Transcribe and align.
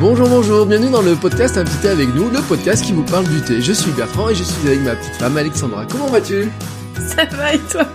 Bonjour, 0.00 0.28
bonjour, 0.28 0.66
bienvenue 0.66 0.90
dans 0.90 1.02
le 1.02 1.14
podcast 1.14 1.56
Invité 1.56 1.88
avec 1.88 2.14
nous, 2.14 2.28
le 2.28 2.40
podcast 2.40 2.84
qui 2.84 2.92
vous 2.92 3.04
parle 3.04 3.26
du 3.28 3.40
thé. 3.42 3.60
Je 3.62 3.72
suis 3.72 3.90
Bertrand 3.92 4.28
et 4.28 4.34
je 4.34 4.42
suis 4.42 4.66
avec 4.68 4.80
ma 4.80 4.96
petite 4.96 5.14
femme 5.14 5.36
Alexandra. 5.36 5.86
Comment 5.86 6.08
vas-tu? 6.08 6.50
Ça 7.16 7.24
va 7.36 7.54
et 7.54 7.58
toi 7.58 7.86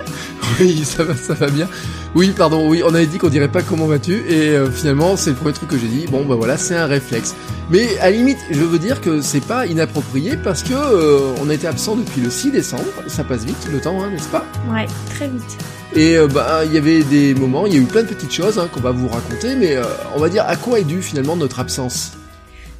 Oui, 0.59 0.83
ça 0.83 1.03
va, 1.03 1.15
ça 1.15 1.33
va 1.33 1.47
bien. 1.47 1.67
Oui, 2.15 2.33
pardon, 2.35 2.67
oui, 2.67 2.81
on 2.83 2.93
avait 2.93 3.05
dit 3.05 3.17
qu'on 3.17 3.29
dirait 3.29 3.47
pas 3.47 3.61
comment 3.61 3.85
vas-tu 3.85 4.23
et 4.27 4.49
euh, 4.49 4.69
finalement 4.71 5.15
c'est 5.15 5.29
le 5.29 5.35
premier 5.35 5.53
truc 5.53 5.69
que 5.69 5.77
j'ai 5.77 5.87
dit. 5.87 6.05
Bon, 6.07 6.25
bah 6.25 6.35
voilà, 6.35 6.57
c'est 6.57 6.75
un 6.75 6.87
réflexe. 6.87 7.35
Mais 7.69 7.97
à 7.99 8.05
la 8.05 8.11
limite, 8.11 8.39
je 8.49 8.61
veux 8.61 8.79
dire 8.79 8.99
que 8.99 9.21
c'est 9.21 9.43
pas 9.45 9.67
inapproprié 9.67 10.35
parce 10.37 10.63
que 10.63 10.73
euh, 10.73 11.35
on 11.41 11.49
a 11.49 11.53
été 11.53 11.67
absent 11.67 11.95
depuis 11.95 12.21
le 12.21 12.29
6 12.29 12.51
décembre. 12.51 12.85
Ça 13.07 13.23
passe 13.23 13.45
vite 13.45 13.67
le 13.71 13.79
temps, 13.79 14.01
hein, 14.03 14.09
n'est-ce 14.09 14.27
pas? 14.29 14.45
Ouais, 14.71 14.87
très 15.15 15.27
vite. 15.27 15.57
Et 15.95 16.17
euh, 16.17 16.27
bah 16.27 16.61
il 16.65 16.73
y 16.73 16.77
avait 16.77 17.03
des 17.03 17.33
moments, 17.35 17.65
il 17.67 17.73
y 17.73 17.77
a 17.77 17.79
eu 17.79 17.85
plein 17.85 18.03
de 18.03 18.07
petites 18.07 18.33
choses 18.33 18.57
hein, 18.59 18.67
qu'on 18.71 18.79
va 18.81 18.91
vous 18.91 19.07
raconter, 19.07 19.55
mais 19.55 19.77
on 20.15 20.19
va 20.19 20.29
dire 20.29 20.45
à 20.47 20.55
quoi 20.55 20.79
est 20.79 20.83
due 20.83 21.01
finalement 21.01 21.35
notre 21.35 21.59
absence? 21.59 22.13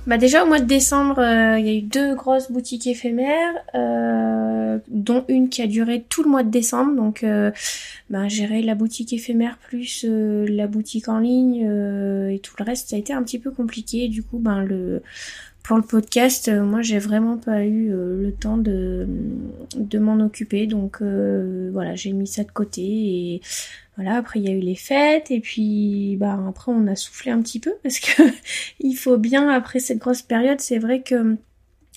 Bah 0.10 0.18
déjà 0.18 0.44
au 0.44 0.48
mois 0.48 0.60
de 0.60 0.66
décembre, 0.66 1.20
il 1.60 1.66
y 1.68 1.70
a 1.70 1.74
eu 1.74 1.84
deux 1.84 2.16
grosses 2.16 2.52
boutiques 2.52 2.88
éphémères, 2.88 3.54
euh, 3.76 4.80
dont 4.88 5.24
une 5.28 5.50
qui 5.50 5.62
a 5.62 5.68
duré 5.68 6.04
tout 6.10 6.24
le 6.24 6.30
mois 6.32 6.42
de 6.42 6.50
décembre. 6.50 6.96
Donc 6.96 7.24
bah, 8.10 8.28
gérer 8.28 8.64
la 8.64 8.74
boutique 8.74 9.14
éphémère 9.14 9.60
plus 9.60 10.04
euh, 10.08 10.48
la 10.50 10.66
boutique 10.66 11.10
en 11.10 11.20
ligne 11.20 11.68
euh, 11.70 12.30
et 12.30 12.40
tout 12.40 12.56
le 12.58 12.64
reste, 12.66 12.90
ça 12.90 12.96
a 12.96 13.00
été 13.00 13.14
un 13.14 13.22
petit 13.22 13.38
peu 13.38 13.52
compliqué. 13.52 14.08
Du 14.08 14.24
coup, 14.24 14.40
ben 14.40 14.64
le 14.64 15.04
pour 15.70 15.78
le 15.78 15.84
podcast, 15.84 16.48
euh, 16.48 16.64
moi 16.64 16.82
j'ai 16.82 16.98
vraiment 16.98 17.38
pas 17.38 17.64
eu 17.64 17.90
le 17.92 18.34
temps 18.34 18.58
de 18.58 19.08
de 19.76 20.00
m'en 20.00 20.20
occuper. 20.20 20.66
Donc 20.66 21.04
voilà, 21.04 21.94
j'ai 21.96 22.12
mis 22.12 22.26
ça 22.26 22.44
de 22.44 22.52
côté 22.52 22.82
et 22.82 23.42
voilà. 23.96 24.16
Après 24.16 24.40
il 24.40 24.46
y 24.46 24.50
a 24.50 24.56
eu 24.56 24.62
les 24.62 24.74
fêtes 24.74 25.30
et 25.30 25.40
puis 25.40 26.18
bah 26.20 26.40
après 26.50 26.72
on 26.72 26.88
a 26.88 26.96
soufflé 26.96 27.30
un 27.30 27.42
petit 27.44 27.60
peu 27.60 27.74
parce 27.84 28.00
que 28.00 28.24
il 28.80 28.96
faut 28.96 29.18
bien 29.18 29.48
après 29.48 29.80
cette 29.80 30.00
grosse 30.00 30.24
période. 30.24 30.60
C'est 30.60 30.80
vrai 30.80 31.04
que 31.04 31.38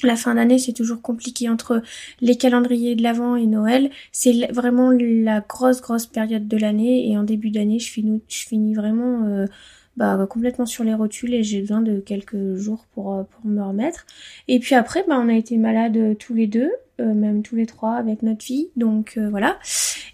la 0.03 0.17
fin 0.17 0.35
d'année, 0.35 0.59
c'est 0.59 0.73
toujours 0.73 1.01
compliqué 1.01 1.49
entre 1.49 1.83
les 2.21 2.37
calendriers 2.37 2.95
de 2.95 3.03
l'Avent 3.03 3.37
et 3.37 3.47
Noël. 3.47 3.91
C'est 4.11 4.53
vraiment 4.53 4.91
la 4.91 5.41
grosse, 5.41 5.81
grosse 5.81 6.07
période 6.07 6.49
de 6.49 6.57
l'année. 6.57 7.11
Et 7.11 7.17
en 7.17 7.23
début 7.23 7.51
d'année, 7.51 7.79
je 7.79 7.91
finis, 7.91 8.23
je 8.29 8.47
finis 8.47 8.75
vraiment 8.75 9.25
euh, 9.27 9.47
bah, 9.97 10.27
complètement 10.29 10.67
sur 10.67 10.85
les 10.85 10.95
rotules 10.95 11.35
et 11.35 11.43
j'ai 11.43 11.61
besoin 11.61 11.81
de 11.81 12.01
quelques 12.01 12.55
jours 12.57 12.87
pour, 12.95 13.15
euh, 13.15 13.23
pour 13.25 13.51
me 13.51 13.63
remettre. 13.63 14.07
Et 14.49 14.59
puis 14.59 14.75
après, 14.75 15.05
bah, 15.09 15.19
on 15.23 15.29
a 15.29 15.35
été 15.35 15.57
malades 15.59 16.17
tous 16.19 16.35
les 16.35 16.47
deux, 16.47 16.71
euh, 17.01 17.15
même 17.15 17.43
tous 17.43 17.57
les 17.57 17.67
trois 17.67 17.95
avec 17.95 18.23
notre 18.23 18.43
fille. 18.43 18.71
Donc 18.77 19.19
voilà. 19.19 19.59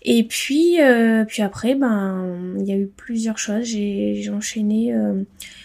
Et 0.02 0.24
puis, 0.24 0.78
puis 1.26 1.42
après, 1.42 1.74
ben, 1.74 2.54
il 2.58 2.66
y 2.66 2.72
a 2.72 2.76
eu 2.76 2.86
plusieurs 2.86 3.38
choses. 3.38 3.64
J'ai 3.64 4.30
enchaîné 4.30 4.94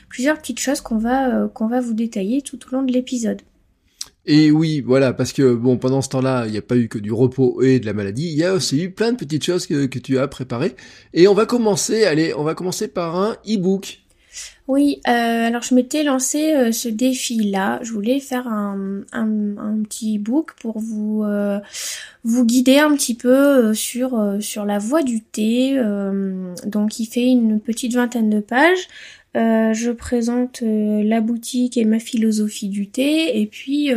plusieurs 0.10 0.38
petites 0.38 0.60
choses 0.60 0.82
qu'on 0.82 0.98
va, 0.98 1.48
va 1.48 1.80
vous 1.80 1.94
détailler 1.94 2.42
tout 2.42 2.60
au 2.68 2.76
long 2.76 2.84
de 2.84 2.92
l'épisode. 2.92 3.42
Et 4.26 4.52
oui, 4.52 4.80
voilà, 4.80 5.12
parce 5.12 5.34
que 5.34 5.54
bon, 5.54 5.78
pendant 5.78 6.02
ce 6.02 6.08
temps-là, 6.10 6.46
il 6.46 6.52
n'y 6.54 6.58
a 6.58 6.62
pas 6.62 6.78
eu 6.78 6.88
que 6.88 6.98
du 6.98 7.12
repos 7.12 7.62
et 7.62 7.80
de 7.80 7.86
la 7.86 7.92
maladie, 7.92 8.30
il 8.30 8.38
y 8.38 8.44
a 8.46 8.54
aussi 8.54 8.84
eu 8.84 8.92
plein 8.92 9.12
de 9.12 9.18
petites 9.18 9.44
choses 9.44 9.68
que, 9.68 9.86
que 9.86 10.00
tu 10.00 10.18
as 10.18 10.30
préparées. 10.30 10.76
Et 11.14 11.28
on 11.28 11.34
va 11.34 11.46
commencer, 11.46 12.06
allez, 12.06 12.34
on 12.34 12.44
va 12.44 12.56
commencer 12.56 12.88
par 12.88 13.18
un 13.18 13.34
e-book. 13.46 14.03
Oui, 14.68 15.02
euh, 15.08 15.48
alors 15.48 15.62
je 15.62 15.76
m'étais 15.76 16.04
lancé 16.04 16.54
euh, 16.54 16.72
ce 16.72 16.88
défi-là. 16.88 17.80
Je 17.84 17.92
voulais 17.92 18.20
faire 18.20 18.48
un, 18.48 19.02
un, 19.12 19.84
petit 19.84 20.18
e-book 20.18 20.54
pour 20.60 20.80
vous 20.80 21.24
euh, 21.24 21.60
vous 22.24 22.46
guider 22.46 22.80
un 22.80 22.96
petit 22.96 23.16
peu 23.16 23.74
sur 23.74 24.38
sur 24.40 24.66
la 24.66 24.80
voie 24.80 25.04
du 25.04 25.22
thé. 25.22 25.76
donc 26.66 27.00
il 27.00 27.06
fait 27.06 27.28
une 27.28 27.60
petite 27.60 27.94
vingtaine 27.94 28.30
de 28.30 28.40
pages. 28.40 28.88
Je 29.36 29.92
présente 29.92 30.62
la 30.64 31.20
boutique 31.20 31.78
et 31.78 31.86
ma 31.86 32.00
philosophie 32.00 32.70
du 32.70 32.88
thé 32.88 33.42
et 33.42 33.48
puis 33.48 33.92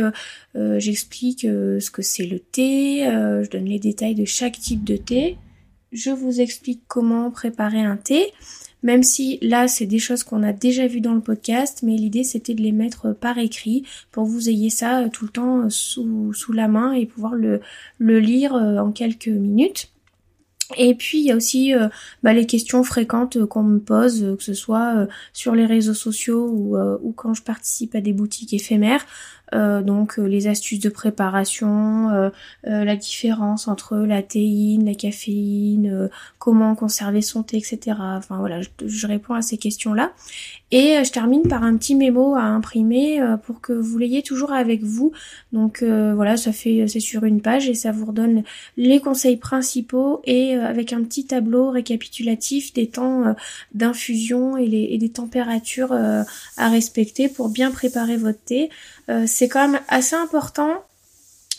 j'explique 0.55 1.41
ce 1.41 1.89
que 1.89 2.01
c'est 2.01 2.25
le 2.25 2.39
thé, 2.39 3.03
je 3.05 3.49
donne 3.49 3.65
les 3.65 3.79
détails 3.79 4.15
de 4.15 4.25
chaque 4.25 4.59
type 4.59 4.83
de 4.83 4.97
thé, 4.97 5.37
je 5.93 6.09
vous 6.09 6.41
explique 6.41 6.81
comment 6.87 7.31
préparer 7.31 7.81
un 7.81 7.97
thé, 7.97 8.33
même 8.83 9.03
si 9.03 9.39
là 9.41 9.67
c'est 9.67 9.85
des 9.85 9.99
choses 9.99 10.23
qu'on 10.23 10.43
a 10.43 10.53
déjà 10.53 10.87
vues 10.87 11.01
dans 11.01 11.13
le 11.13 11.21
podcast, 11.21 11.81
mais 11.83 11.95
l'idée 11.95 12.23
c'était 12.23 12.53
de 12.53 12.61
les 12.61 12.71
mettre 12.71 13.13
par 13.13 13.37
écrit 13.37 13.83
pour 14.11 14.25
que 14.25 14.29
vous 14.29 14.49
ayez 14.49 14.69
ça 14.69 15.09
tout 15.11 15.25
le 15.25 15.31
temps 15.31 15.69
sous, 15.69 16.33
sous 16.33 16.53
la 16.53 16.67
main 16.67 16.93
et 16.93 17.05
pouvoir 17.05 17.33
le, 17.33 17.61
le 17.97 18.19
lire 18.19 18.53
en 18.53 18.91
quelques 18.91 19.27
minutes. 19.27 19.91
Et 20.75 20.95
puis 20.95 21.19
il 21.19 21.25
y 21.25 21.31
a 21.31 21.35
aussi 21.35 21.73
euh, 21.73 21.87
bah, 22.23 22.33
les 22.33 22.45
questions 22.45 22.83
fréquentes 22.83 23.45
qu'on 23.45 23.63
me 23.63 23.79
pose, 23.79 24.23
euh, 24.23 24.35
que 24.35 24.43
ce 24.43 24.53
soit 24.53 24.97
euh, 24.97 25.07
sur 25.31 25.55
les 25.55 25.65
réseaux 25.65 25.93
sociaux 25.93 26.45
ou, 26.49 27.13
quand 27.13 27.33
je 27.33 27.41
participe 27.41 27.95
à 27.95 28.01
des 28.01 28.13
boutiques 28.13 28.53
éphémères. 28.53 29.05
Donc 29.53 30.17
les 30.17 30.47
astuces 30.47 30.79
de 30.79 30.89
préparation, 30.89 32.31
la 32.63 32.95
différence 32.95 33.67
entre 33.67 33.97
la 33.97 34.21
théine, 34.21 34.85
la 34.85 34.95
caféine, 34.95 36.09
comment 36.39 36.75
conserver 36.75 37.21
son 37.21 37.43
thé, 37.43 37.57
etc. 37.57 37.97
Enfin 37.99 38.37
voilà, 38.39 38.61
je, 38.61 39.07
réponds 39.07 39.33
à 39.33 39.41
ces 39.41 39.57
questions-là. 39.57 40.11
Et 40.71 41.01
je 41.03 41.11
termine 41.11 41.43
par 41.43 41.63
un 41.63 41.77
petit 41.77 41.95
mémo 41.95 42.35
à 42.35 42.41
imprimer 42.41 43.21
pour 43.45 43.61
que 43.61 43.71
vous 43.71 43.97
l'ayez 43.97 44.21
toujours 44.21 44.51
avec 44.51 44.83
vous. 44.83 45.13
Donc 45.53 45.81
voilà, 45.81 46.35
ça 46.35 46.51
fait 46.51 46.87
c'est 46.87 46.99
sur 46.99 47.23
une 47.23 47.41
page 47.41 47.69
et 47.69 47.73
ça 47.73 47.91
vous 47.91 48.05
redonne 48.05 48.43
les 48.75 48.99
conseils 48.99 49.37
principaux 49.37 50.21
et 50.25 50.55
euh, 50.55 50.65
avec 50.65 50.93
un 50.93 51.03
petit 51.03 51.25
tableau 51.25 51.71
récapitulatif 51.71 52.73
des 52.73 52.87
temps 52.87 53.27
euh, 53.27 53.33
d'infusion 53.73 54.57
et, 54.57 54.65
et, 54.65 54.97
des 54.97 55.09
températures 55.09 55.91
euh, 55.91 56.23
à 56.57 56.69
respecter 56.69 57.27
pour 57.29 57.49
bien 57.49 57.71
préparer 57.71 58.17
votre 58.17 58.39
thé. 58.43 58.69
C'est 59.37 59.47
quand 59.47 59.67
même 59.67 59.81
assez 59.87 60.15
important. 60.15 60.83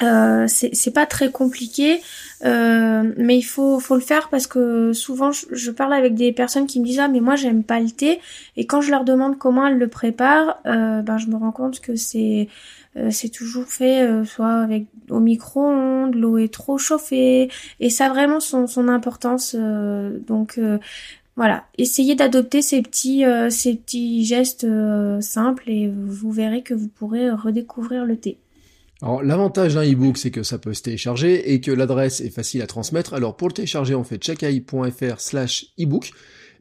c'est 0.00 0.94
pas 0.94 1.06
très 1.06 1.30
compliqué, 1.30 2.00
mais 2.44 3.36
il 3.36 3.42
faut, 3.42 3.80
faut 3.80 3.94
le 3.94 4.00
faire 4.00 4.28
parce 4.28 4.46
que 4.46 4.92
souvent 4.92 5.30
je, 5.32 5.70
parle 5.70 5.92
avec 5.92 6.14
des 6.14 6.32
personnes 6.32 6.66
qui 6.66 6.80
me 6.80 6.84
disent 6.84 7.00
ah 7.00 7.08
mais 7.08 7.20
moi 7.20 7.36
j'aime 7.36 7.62
pas 7.64 7.80
le 7.80 7.90
thé 7.90 8.20
et 8.56 8.66
quand 8.66 8.80
je 8.80 8.90
leur 8.90 9.04
demande 9.04 9.38
comment 9.38 9.66
elles 9.66 9.78
le 9.78 9.88
préparent, 9.88 10.60
ben 10.64 11.18
je 11.18 11.26
me 11.26 11.36
rends 11.36 11.52
compte 11.52 11.80
que 11.80 11.96
c'est 11.96 12.48
euh, 12.98 13.10
c'est 13.10 13.28
toujours 13.28 13.66
fait 13.66 14.02
euh, 14.02 14.24
soit 14.24 14.60
avec 14.60 14.86
au 15.10 15.20
micro-ondes, 15.20 16.14
l'eau 16.14 16.38
est 16.38 16.52
trop 16.52 16.78
chauffée 16.78 17.50
et 17.80 17.90
ça 17.90 18.06
a 18.06 18.08
vraiment 18.08 18.40
son, 18.40 18.66
son 18.66 18.88
importance. 18.88 19.54
Euh, 19.58 20.18
donc 20.26 20.60
voilà, 21.38 21.64
essayez 21.78 22.14
d'adopter 22.16 22.60
ces 22.60 22.82
petits 22.82 23.22
petits 23.22 24.26
gestes 24.26 24.66
simples 25.20 25.70
et 25.70 25.88
vous 25.88 26.32
verrez 26.32 26.62
que 26.62 26.74
vous 26.74 26.88
pourrez 26.88 27.30
redécouvrir 27.30 28.04
le 28.04 28.16
thé. 28.16 28.38
Alors 29.00 29.22
l'avantage 29.22 29.74
d'un 29.74 29.84
e-book, 29.84 30.18
c'est 30.18 30.32
que 30.32 30.42
ça 30.42 30.58
peut 30.58 30.74
se 30.74 30.82
télécharger 30.82 31.52
et 31.52 31.60
que 31.60 31.70
l'adresse 31.70 32.20
est 32.20 32.30
facile 32.30 32.62
à 32.62 32.66
transmettre. 32.66 33.14
Alors 33.14 33.36
pour 33.36 33.48
le 33.48 33.54
télécharger, 33.54 33.94
on 33.94 34.02
fait 34.02 34.18
checkai.fr 34.18 35.20
slash 35.20 35.66
ebook. 35.78 36.10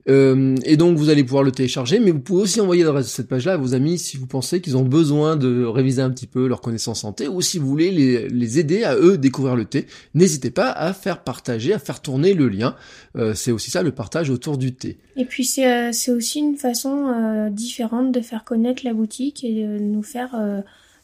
Euh, 0.10 0.56
et 0.64 0.78
donc 0.78 0.98
vous 0.98 1.10
allez 1.10 1.24
pouvoir 1.24 1.44
le 1.44 1.52
télécharger, 1.52 2.00
mais 2.00 2.12
vous 2.12 2.20
pouvez 2.20 2.44
aussi 2.44 2.62
envoyer 2.62 2.84
l'adresse 2.84 3.06
de 3.06 3.12
cette 3.12 3.28
page-là 3.28 3.54
à 3.54 3.58
vos 3.58 3.74
amis 3.74 3.98
si 3.98 4.18
vous 4.18 4.28
pensez 4.28 4.62
qu'ils 4.62 4.78
ont 4.78 4.86
besoin 4.86 5.36
de 5.36 5.66
réviser 5.66 6.02
un 6.02 6.10
petit 6.10 6.28
peu 6.28 6.48
leur 6.48 6.62
connaissance 6.62 7.04
en 7.04 7.12
thé, 7.12 7.28
ou 7.28 7.42
si 7.42 7.60
vous 7.60 7.68
voulez 7.68 7.92
les, 7.92 8.60
aider 8.60 8.84
à 8.84 8.96
eux 8.96 9.18
découvrir 9.18 9.56
le 9.56 9.66
thé. 9.66 9.86
N'hésitez 10.14 10.50
pas 10.50 10.72
à 10.72 10.94
faire 10.94 11.24
partager, 11.24 11.74
à 11.74 11.80
faire 11.80 12.02
tourner 12.02 12.34
le 12.34 12.48
lien. 12.48 12.76
Euh, 13.18 13.34
c'est 13.34 13.52
aussi 13.52 13.70
ça 13.70 13.84
le 13.84 13.92
partage 13.92 14.30
autour 14.30 14.58
du 14.58 14.74
thé. 14.74 14.98
Et 15.18 15.26
puis 15.26 15.44
c'est 15.44 15.90
euh, 15.90 16.16
aussi 16.16 16.40
une 16.40 16.56
façon 16.56 17.50
différente 17.52 18.12
de 18.12 18.22
faire 18.22 18.44
connaître 18.44 18.86
la 18.86 18.94
boutique 18.94 19.44
et 19.44 19.66
de 19.66 19.80
nous 19.80 20.04
faire 20.04 20.32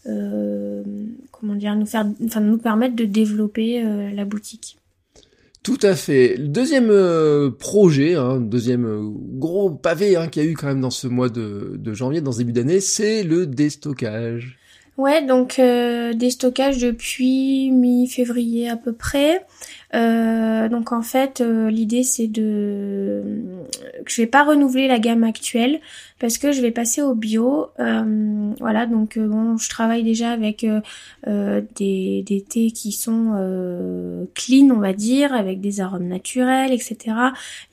comment 0.05 1.55
dire 1.55 1.75
nous 1.75 1.85
faire 1.85 2.05
enfin 2.25 2.41
nous 2.41 2.57
permettre 2.57 2.95
de 2.95 3.05
développer 3.05 3.83
la 4.13 4.25
boutique. 4.25 4.77
Tout 5.63 5.79
à 5.81 5.95
fait. 5.95 6.35
Le 6.35 6.49
deuxième 6.49 6.89
euh, 6.91 7.49
projet, 7.49 8.15
hein, 8.15 8.41
deuxième 8.41 8.85
euh, 8.85 9.01
gros 9.01 9.69
pavé 9.69 10.17
hein, 10.17 10.27
qu'il 10.27 10.43
y 10.43 10.45
a 10.45 10.49
eu 10.49 10.55
quand 10.55 10.67
même 10.67 10.81
dans 10.81 10.89
ce 10.89 11.07
mois 11.07 11.29
de, 11.29 11.79
janvier, 11.93 12.19
dans 12.19 12.33
ce 12.33 12.39
début 12.39 12.51
d'année, 12.51 12.81
c'est 12.81 13.23
le 13.23 13.45
déstockage. 13.47 14.57
Ouais, 14.97 15.25
donc 15.25 15.59
euh, 15.59 16.13
déstockage 16.13 16.79
depuis 16.79 17.71
mi-février 17.71 18.69
à 18.69 18.75
peu 18.75 18.91
près. 18.91 19.45
Euh, 19.93 20.69
donc 20.69 20.91
en 20.91 21.03
fait, 21.03 21.41
euh, 21.41 21.69
l'idée 21.69 22.03
c'est 22.03 22.27
de, 22.27 23.21
je 24.07 24.21
vais 24.21 24.27
pas 24.27 24.43
renouveler 24.43 24.87
la 24.87 24.97
gamme 24.97 25.23
actuelle 25.23 25.79
parce 26.19 26.39
que 26.39 26.51
je 26.51 26.61
vais 26.61 26.71
passer 26.71 27.01
au 27.01 27.13
bio. 27.13 27.67
Euh, 27.79 28.51
voilà, 28.59 28.87
donc 28.87 29.19
bon, 29.19 29.57
je 29.57 29.69
travaille 29.69 30.03
déjà 30.03 30.31
avec 30.31 30.65
des, 31.25 32.23
des 32.25 32.41
thés 32.41 32.71
qui 32.71 32.91
sont 32.91 34.27
clean, 34.33 34.69
on 34.71 34.79
va 34.79 34.93
dire, 34.93 35.33
avec 35.33 35.61
des 35.61 35.79
arômes 35.79 36.07
naturels, 36.07 36.71
etc. 36.71 36.97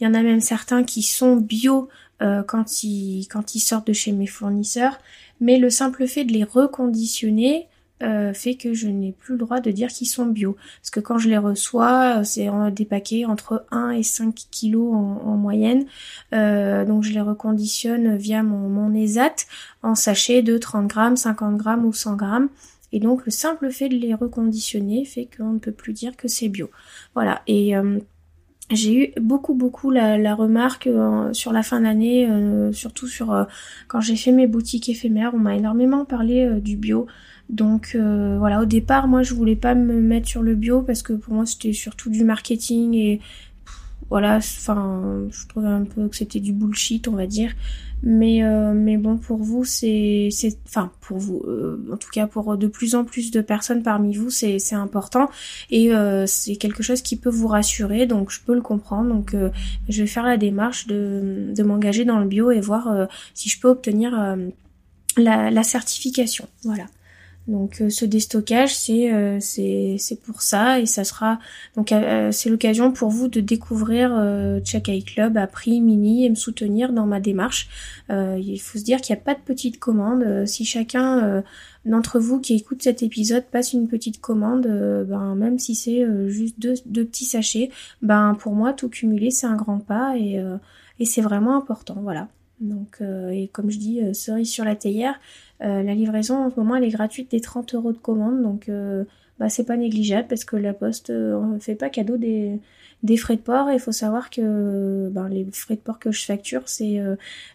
Il 0.01 0.05
y 0.05 0.07
en 0.07 0.15
a 0.15 0.23
même 0.23 0.41
certains 0.41 0.85
qui 0.85 1.03
sont 1.03 1.37
bio 1.37 1.89
quand 2.21 2.85
ils 2.85 3.27
quand 3.29 3.55
ils 3.55 3.61
sortent 3.61 3.87
de 3.87 3.93
chez 3.95 4.13
mes 4.13 4.27
fournisseurs. 4.27 4.99
Mais 5.41 5.59
le 5.59 5.71
simple 5.71 6.07
fait 6.07 6.25
de 6.25 6.33
les 6.33 6.45
reconditionner 6.45 7.67
euh, 8.02 8.32
fait 8.32 8.55
que 8.55 8.75
je 8.75 8.88
n'ai 8.88 9.12
plus 9.12 9.35
le 9.35 9.38
droit 9.38 9.61
de 9.61 9.70
dire 9.70 9.88
qu'ils 9.88 10.06
sont 10.06 10.26
bio. 10.26 10.56
Parce 10.81 10.91
que 10.91 11.00
quand 11.00 11.19
je 11.19 11.29
les 11.29 11.38
reçois, 11.38 12.25
c'est 12.25 12.49
des 12.73 12.85
paquets 12.85 13.25
entre 13.25 13.64
1 13.70 13.91
et 13.91 14.02
5 14.02 14.35
kilos 14.50 14.93
en, 14.94 15.37
moyenne. 15.37 15.85
Euh, 16.35 16.85
donc 16.85 17.02
je 17.02 17.12
les 17.12 17.20
reconditionne 17.20 18.17
via 18.17 18.43
mon, 18.43 18.69
mon 18.69 18.94
ESAT 18.94 19.47
en 19.82 19.94
sachets 19.94 20.43
de 20.43 20.58
30 20.58 20.87
grammes, 20.87 21.17
50 21.17 21.56
grammes 21.56 21.85
ou 21.85 21.93
100 21.93 22.17
grammes. 22.17 22.49
Et 22.93 23.00
donc 23.00 23.25
le 23.25 23.31
simple 23.31 23.70
fait 23.70 23.88
de 23.88 23.97
les 23.97 24.14
reconditionner 24.14 25.05
fait 25.05 25.29
qu'on 25.37 25.52
ne 25.52 25.58
peut 25.58 25.73
plus 25.73 25.93
dire 25.93 26.17
que 26.17 26.29
c'est 26.29 26.49
bio. 26.49 26.70
Voilà. 27.14 27.43
Et 27.47 27.76
euh, 27.76 28.00
j'ai 28.70 28.94
eu 28.94 29.20
beaucoup 29.20 29.55
beaucoup 29.55 29.91
la, 29.91 30.35
remarque 30.35 30.87
euh, 30.87 31.32
sur 31.32 31.52
la 31.52 31.62
fin 31.62 31.81
d'année, 31.81 32.29
euh, 32.31 32.73
surtout 32.73 33.08
sur 33.08 33.32
euh, 33.32 33.44
quand 33.88 34.00
j'ai 34.00 34.17
fait 34.17 34.32
mes 34.32 34.47
boutiques 34.47 34.88
éphémères, 34.88 35.32
on 35.35 35.38
m'a 35.38 35.56
énormément 35.56 36.05
parlé 36.05 36.61
du 36.61 36.76
bio. 36.76 37.06
Donc 37.50 37.97
voilà, 37.97 38.62
au 38.62 38.64
départ, 38.64 39.08
moi 39.08 39.23
je 39.23 39.35
voulais 39.35 39.56
pas 39.56 39.75
me 39.75 40.00
mettre 40.00 40.29
sur 40.29 40.43
le 40.43 40.55
bio 40.55 40.82
parce 40.82 41.02
que 41.02 41.12
pour 41.12 41.35
moi 41.35 41.47
c'était 41.47 41.73
surtout 41.73 42.08
du 42.08 42.25
marketing 42.25 42.94
et 42.94 43.20
voilà, 44.08 44.37
enfin 44.37 45.26
je 45.31 45.47
trouvais 45.47 45.69
un 45.69 45.85
peu 45.85 46.08
que 46.08 46.17
c'était 46.17 46.41
du 46.41 46.52
bullshit, 46.52 47.06
on 47.08 47.12
va 47.17 47.26
dire. 47.26 47.52
Mais 48.02 48.43
euh, 48.43 48.73
mais 48.73 48.97
bon 48.97 49.19
pour 49.19 49.43
vous 49.43 49.64
c'est 49.64 50.29
c'est 50.32 50.56
enfin 50.67 50.91
pour 51.02 51.19
vous 51.19 51.43
euh, 51.47 51.76
en 51.93 51.99
tout 51.99 52.08
cas 52.11 52.26
pour 52.26 52.56
de 52.56 52.67
plus 52.67 52.94
en 52.94 53.05
plus 53.05 53.31
de 53.31 53.43
personnes 53.43 53.82
parmi 53.82 54.17
vous 54.17 54.31
c'est 54.31 54.58
c'est 54.58 54.75
important 54.75 55.29
et 55.70 55.94
euh, 55.94 56.25
c'est 56.26 56.56
quelque 56.56 56.82
chose 56.82 57.02
qui 57.02 57.17
peut 57.17 57.29
vous 57.29 57.47
rassurer 57.47 58.06
donc 58.06 58.31
je 58.31 58.41
peux 58.41 58.55
le 58.55 58.62
comprendre 58.62 59.11
donc 59.11 59.37
je 59.91 60.00
vais 60.00 60.06
faire 60.06 60.25
la 60.25 60.38
démarche 60.38 60.87
de 60.87 61.52
de 61.55 61.62
m'engager 61.62 62.06
dans 62.06 62.19
le 62.19 62.26
bio 62.26 62.50
et 62.50 62.61
voir 62.61 63.08
si 63.35 63.50
je 63.50 63.61
peux 63.61 63.69
obtenir 63.69 64.12
la 65.19 65.50
la 65.50 65.62
certification 65.62 66.49
voilà. 66.64 66.87
Donc 67.50 67.81
euh, 67.81 67.91
ce 67.91 68.05
déstockage, 68.05 68.75
c'est 68.75 69.12
euh, 69.12 69.38
c'est 69.41 69.97
c'est 69.99 70.20
pour 70.20 70.41
ça 70.41 70.79
et 70.79 70.87
ça 70.87 71.02
sera 71.02 71.41
donc 71.75 71.91
euh, 71.91 72.31
c'est 72.31 72.49
l'occasion 72.49 72.93
pour 72.93 73.11
vous 73.11 73.26
de 73.26 73.41
découvrir 73.41 74.11
Check 74.64 74.88
Club 75.05 75.37
à 75.37 75.49
prix 75.49 75.81
mini 75.81 76.25
et 76.25 76.31
me 76.31 76.37
soutenir 76.37 76.93
dans 76.93 77.06
ma 77.06 77.19
démarche. 77.19 77.69
il 78.08 78.58
faut 78.58 78.79
se 78.79 78.85
dire 78.85 79.00
qu'il 79.00 79.14
n'y 79.14 79.20
a 79.20 79.25
pas 79.25 79.35
de 79.35 79.41
petite 79.41 79.81
commande. 79.81 80.47
si 80.47 80.64
chacun 80.64 81.43
d'entre 81.85 82.20
vous 82.20 82.41
qui 82.41 82.55
écoute 82.55 82.82
cet 82.82 83.02
épisode 83.02 83.44
passe 83.50 83.73
une 83.73 83.88
petite 83.88 84.20
commande, 84.20 84.67
ben 85.08 85.35
même 85.35 85.58
si 85.58 85.75
c'est 85.75 86.06
juste 86.29 86.61
deux, 86.61 86.75
deux 86.87 87.05
petits 87.05 87.25
sachets, 87.25 87.70
ben 88.02 88.37
pour 88.38 88.55
moi 88.55 88.73
tout 88.73 88.88
cumulé 88.88 89.31
c'est 89.31 89.47
un 89.47 89.56
grand 89.56 89.81
pas 89.81 90.17
et 90.17 90.41
et 90.99 91.05
c'est 91.05 91.23
vraiment 91.23 91.56
important. 91.56 91.97
Voilà. 92.00 92.29
Donc 92.61 93.01
et 93.01 93.49
comme 93.49 93.71
je 93.71 93.79
dis 93.79 94.15
cerise 94.15 94.51
sur 94.51 94.65
la 94.65 94.77
théière. 94.77 95.19
Euh, 95.62 95.83
la 95.83 95.95
livraison 95.95 96.37
en 96.37 96.51
ce 96.51 96.57
moment 96.57 96.77
elle 96.77 96.85
est 96.85 96.91
gratuite 96.91 97.31
des 97.31 97.41
30 97.41 97.75
euros 97.75 97.93
de 97.93 97.99
commande, 97.99 98.43
donc 98.43 98.71
euh, 98.71 99.05
bah, 99.39 99.51
c'est 99.51 99.65
pas 99.65 99.77
négligeable 99.77 100.27
parce 100.27 100.45
que 100.45 100.57
la 100.57 100.73
poste 100.73 101.11
euh, 101.11 101.59
fait 101.59 101.75
pas 101.75 101.91
cadeau 101.91 102.17
des, 102.17 102.59
des 103.03 103.19
frais 103.19 103.37
de 103.37 103.43
port 103.43 103.71
il 103.71 103.79
faut 103.79 103.93
savoir 103.93 104.31
que 104.31 105.11
ben, 105.12 105.29
les 105.29 105.47
frais 105.53 105.75
de 105.75 105.81
port 105.81 105.99
que 105.99 106.12
je 106.12 106.25
facture 106.25 106.62
c'est 106.65 106.99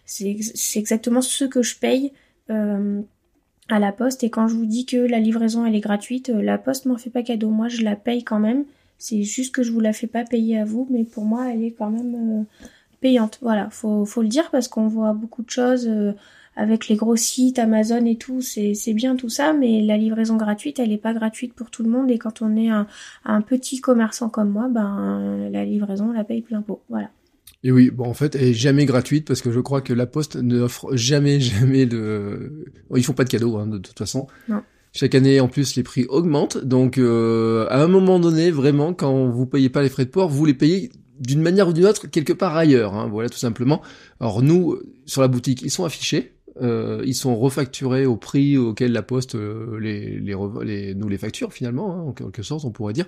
c'est 0.04 0.78
exactement 0.78 1.20
ce 1.20 1.44
que 1.44 1.62
je 1.62 1.76
paye 1.78 2.12
à 2.48 3.80
la 3.80 3.90
poste 3.90 4.22
et 4.22 4.30
quand 4.30 4.46
je 4.46 4.54
vous 4.54 4.66
dis 4.66 4.86
que 4.86 4.96
la 4.96 5.18
livraison 5.18 5.66
elle 5.66 5.74
est 5.74 5.80
gratuite, 5.80 6.28
la 6.28 6.58
poste 6.58 6.86
m'en 6.86 6.96
fait 6.96 7.10
pas 7.10 7.24
cadeau, 7.24 7.50
moi 7.50 7.66
je 7.66 7.82
la 7.82 7.96
paye 7.96 8.22
quand 8.22 8.38
même. 8.38 8.64
C'est 8.98 9.24
juste 9.24 9.52
que 9.52 9.64
je 9.64 9.72
vous 9.72 9.80
la 9.80 9.92
fais 9.92 10.06
pas 10.06 10.24
payer 10.24 10.58
à 10.58 10.64
vous, 10.64 10.86
mais 10.90 11.02
pour 11.02 11.24
moi 11.24 11.52
elle 11.52 11.64
est 11.64 11.72
quand 11.72 11.90
même 11.90 12.46
payante. 13.00 13.38
Voilà, 13.42 13.68
faut 13.70 14.04
faut 14.04 14.22
le 14.22 14.28
dire 14.28 14.50
parce 14.50 14.68
qu'on 14.68 14.88
voit 14.88 15.12
beaucoup 15.12 15.42
de 15.42 15.50
choses 15.50 15.88
avec 16.56 16.88
les 16.88 16.96
gros 16.96 17.16
sites 17.16 17.58
Amazon 17.58 18.04
et 18.06 18.16
tout, 18.16 18.40
c'est 18.40 18.94
bien 18.94 19.14
tout 19.14 19.28
ça, 19.28 19.52
mais 19.52 19.82
la 19.82 19.98
livraison 19.98 20.36
gratuite, 20.36 20.78
elle 20.78 20.88
n'est 20.88 20.96
pas 20.96 21.12
gratuite 21.12 21.52
pour 21.52 21.70
tout 21.70 21.82
le 21.82 21.90
monde. 21.90 22.10
Et 22.10 22.18
quand 22.18 22.40
on 22.40 22.56
est 22.56 22.70
un, 22.70 22.86
un 23.26 23.42
petit 23.42 23.80
commerçant 23.80 24.30
comme 24.30 24.50
moi, 24.50 24.68
ben 24.68 25.50
la 25.52 25.64
livraison, 25.66 26.08
on 26.08 26.12
la 26.12 26.24
paye 26.24 26.40
plein 26.40 26.62
pot. 26.62 26.82
Voilà. 26.88 27.10
Et 27.62 27.70
oui, 27.70 27.90
bon 27.90 28.06
en 28.06 28.14
fait, 28.14 28.34
elle 28.34 28.44
est 28.44 28.54
jamais 28.54 28.86
gratuite 28.86 29.26
parce 29.26 29.42
que 29.42 29.52
je 29.52 29.60
crois 29.60 29.82
que 29.82 29.92
la 29.92 30.06
Poste 30.06 30.36
n'offre 30.36 30.96
jamais, 30.96 31.40
jamais 31.40 31.84
de. 31.84 32.64
Ils 32.94 33.04
font 33.04 33.12
pas 33.12 33.24
de 33.24 33.30
cadeaux 33.30 33.56
hein, 33.58 33.66
de 33.66 33.78
toute 33.78 33.98
façon. 33.98 34.26
Non. 34.48 34.62
Chaque 34.92 35.14
année, 35.14 35.40
en 35.40 35.48
plus, 35.48 35.76
les 35.76 35.82
prix 35.82 36.06
augmentent. 36.08 36.56
Donc, 36.56 36.96
euh, 36.96 37.66
à 37.68 37.82
un 37.82 37.86
moment 37.86 38.18
donné, 38.18 38.50
vraiment, 38.50 38.94
quand 38.94 39.28
vous 39.28 39.44
payez 39.44 39.68
pas 39.68 39.82
les 39.82 39.90
frais 39.90 40.06
de 40.06 40.10
port, 40.10 40.30
vous 40.30 40.46
les 40.46 40.54
payez 40.54 40.90
d'une 41.18 41.42
manière 41.42 41.68
ou 41.68 41.72
d'une 41.72 41.86
autre 41.86 42.06
quelque 42.06 42.32
part 42.32 42.56
ailleurs. 42.56 42.94
Hein, 42.94 43.08
voilà, 43.10 43.28
tout 43.28 43.38
simplement. 43.38 43.82
Alors 44.20 44.42
nous, 44.42 44.78
sur 45.06 45.22
la 45.22 45.28
boutique, 45.28 45.62
ils 45.62 45.70
sont 45.70 45.84
affichés. 45.84 46.32
Euh, 46.62 47.02
ils 47.04 47.14
sont 47.14 47.36
refacturés 47.36 48.06
au 48.06 48.16
prix 48.16 48.56
auquel 48.56 48.92
la 48.92 49.02
Poste 49.02 49.34
euh, 49.34 49.78
les, 49.78 50.18
les, 50.18 50.94
nous 50.94 51.08
les 51.08 51.18
facture 51.18 51.52
finalement, 51.52 51.94
hein, 51.94 52.00
en 52.00 52.12
quelque 52.12 52.42
sorte, 52.42 52.64
on 52.64 52.70
pourrait 52.70 52.94
dire. 52.94 53.06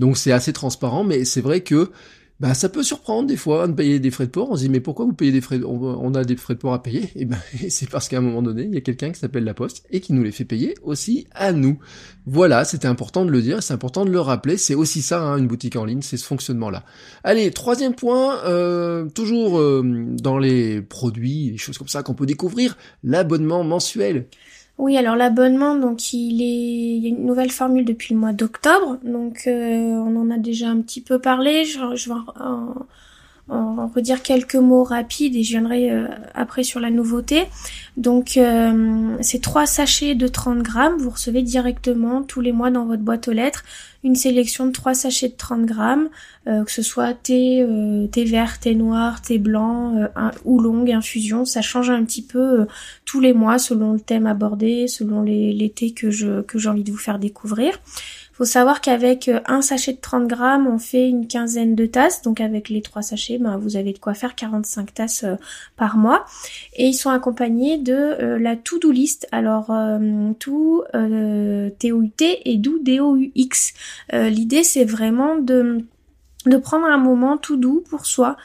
Donc 0.00 0.16
c'est 0.16 0.32
assez 0.32 0.52
transparent, 0.52 1.04
mais 1.04 1.24
c'est 1.24 1.40
vrai 1.40 1.60
que 1.60 1.90
bah 2.40 2.54
ça 2.54 2.68
peut 2.68 2.84
surprendre 2.84 3.26
des 3.26 3.36
fois 3.36 3.66
de 3.66 3.72
payer 3.72 3.98
des 3.98 4.12
frais 4.12 4.26
de 4.26 4.30
port. 4.30 4.48
On 4.50 4.56
se 4.56 4.62
dit 4.62 4.68
mais 4.68 4.78
pourquoi 4.78 5.04
vous 5.04 5.12
payez 5.12 5.32
des 5.32 5.40
frais 5.40 5.60
on, 5.64 6.14
a 6.14 6.22
des 6.24 6.36
frais 6.36 6.54
de 6.54 6.60
port 6.60 6.72
à 6.72 6.82
payer? 6.82 7.02
Et 7.02 7.22
eh 7.22 7.24
ben 7.24 7.38
c'est 7.68 7.90
parce 7.90 8.08
qu'à 8.08 8.18
un 8.18 8.20
moment 8.20 8.42
donné, 8.42 8.62
il 8.62 8.74
y 8.74 8.76
a 8.76 8.80
quelqu'un 8.80 9.10
qui 9.10 9.18
s'appelle 9.18 9.42
la 9.42 9.54
Poste 9.54 9.84
et 9.90 10.00
qui 10.00 10.12
nous 10.12 10.22
les 10.22 10.30
fait 10.30 10.44
payer 10.44 10.74
aussi 10.82 11.26
à 11.32 11.52
nous. 11.52 11.78
Voilà, 12.26 12.64
c'était 12.64 12.86
important 12.86 13.24
de 13.24 13.30
le 13.30 13.42
dire, 13.42 13.62
c'est 13.62 13.74
important 13.74 14.04
de 14.04 14.10
le 14.10 14.20
rappeler. 14.20 14.56
C'est 14.56 14.74
aussi 14.76 15.02
ça 15.02 15.20
hein, 15.20 15.38
une 15.38 15.48
boutique 15.48 15.74
en 15.74 15.84
ligne, 15.84 16.02
c'est 16.02 16.16
ce 16.16 16.26
fonctionnement-là. 16.26 16.84
Allez, 17.24 17.50
troisième 17.50 17.94
point, 17.94 18.44
euh, 18.44 19.08
toujours 19.08 19.58
euh, 19.58 19.82
dans 19.84 20.38
les 20.38 20.80
produits, 20.80 21.50
les 21.50 21.58
choses 21.58 21.78
comme 21.78 21.88
ça 21.88 22.04
qu'on 22.04 22.14
peut 22.14 22.26
découvrir, 22.26 22.76
l'abonnement 23.02 23.64
mensuel. 23.64 24.26
Oui, 24.78 24.96
alors 24.96 25.16
l'abonnement, 25.16 25.74
donc 25.74 26.12
il 26.12 26.40
est, 26.40 26.96
il 26.96 27.02
y 27.02 27.06
a 27.06 27.08
une 27.08 27.26
nouvelle 27.26 27.50
formule 27.50 27.84
depuis 27.84 28.14
le 28.14 28.20
mois 28.20 28.32
d'octobre, 28.32 28.98
donc 29.02 29.42
euh, 29.48 29.50
on 29.52 30.14
en 30.16 30.30
a 30.30 30.38
déjà 30.38 30.68
un 30.68 30.80
petit 30.82 31.00
peu 31.00 31.20
parlé. 31.20 31.64
Je, 31.64 31.96
je 31.96 32.08
en, 33.48 33.86
redire 33.88 34.22
quelques 34.22 34.56
mots 34.56 34.84
rapides 34.84 35.34
et 35.36 35.42
je 35.42 35.50
viendrai 35.50 35.90
euh, 35.90 36.06
après 36.34 36.62
sur 36.62 36.80
la 36.80 36.90
nouveauté. 36.90 37.44
Donc 37.96 38.36
euh, 38.36 39.16
c'est 39.20 39.40
trois 39.40 39.66
sachets 39.66 40.14
de 40.14 40.28
30 40.28 40.62
grammes, 40.62 40.96
vous 40.98 41.10
recevez 41.10 41.42
directement 41.42 42.22
tous 42.22 42.40
les 42.40 42.52
mois 42.52 42.70
dans 42.70 42.86
votre 42.86 43.02
boîte 43.02 43.28
aux 43.28 43.32
lettres 43.32 43.64
une 44.04 44.14
sélection 44.14 44.66
de 44.66 44.70
trois 44.70 44.94
sachets 44.94 45.28
de 45.28 45.34
30 45.36 45.66
grammes, 45.66 46.08
euh, 46.46 46.62
que 46.62 46.70
ce 46.70 46.82
soit 46.82 47.14
thé, 47.14 47.60
euh, 47.62 48.06
thé 48.06 48.22
vert, 48.24 48.60
thé 48.60 48.76
noir, 48.76 49.20
thé 49.20 49.38
blanc 49.38 50.08
ou 50.44 50.60
longue 50.60 50.92
infusion. 50.92 51.44
Ça 51.44 51.62
change 51.62 51.90
un 51.90 52.04
petit 52.04 52.22
peu 52.22 52.66
tous 53.04 53.20
les 53.20 53.32
mois 53.32 53.58
selon 53.58 53.94
le 53.94 54.00
thème 54.00 54.26
abordé, 54.26 54.86
selon 54.86 55.22
les, 55.22 55.52
les 55.52 55.70
thés 55.70 55.90
que 55.90 56.42
que 56.42 56.58
j'ai 56.58 56.68
envie 56.68 56.84
de 56.84 56.92
vous 56.92 56.98
faire 56.98 57.18
découvrir 57.18 57.80
faut 58.38 58.44
savoir 58.44 58.80
qu'avec 58.80 59.26
euh, 59.26 59.40
un 59.46 59.62
sachet 59.62 59.92
de 59.92 59.98
30 60.00 60.28
grammes, 60.28 60.68
on 60.68 60.78
fait 60.78 61.08
une 61.08 61.26
quinzaine 61.26 61.74
de 61.74 61.86
tasses. 61.86 62.22
Donc 62.22 62.40
avec 62.40 62.68
les 62.68 62.82
trois 62.82 63.02
sachets, 63.02 63.36
ben, 63.38 63.58
vous 63.58 63.76
avez 63.76 63.92
de 63.92 63.98
quoi 63.98 64.14
faire 64.14 64.36
45 64.36 64.94
tasses 64.94 65.24
euh, 65.24 65.34
par 65.76 65.96
mois. 65.96 66.24
Et 66.76 66.86
ils 66.86 66.94
sont 66.94 67.10
accompagnés 67.10 67.78
de 67.78 67.92
euh, 67.92 68.38
la 68.38 68.54
to-do 68.54 68.92
list. 68.92 69.26
Alors 69.32 69.72
tout 70.38 70.84
T-O-U-T 70.92 72.42
et 72.44 72.56
do 72.58 72.78
D-O-U-X. 72.78 73.74
L'idée 74.12 74.62
c'est 74.62 74.84
vraiment 74.84 75.36
de 75.36 75.84
de 76.46 76.56
prendre 76.56 76.86
un 76.86 76.98
moment 76.98 77.36
tout 77.36 77.56
doux 77.56 77.82
pour 77.90 78.06
soi, 78.06 78.36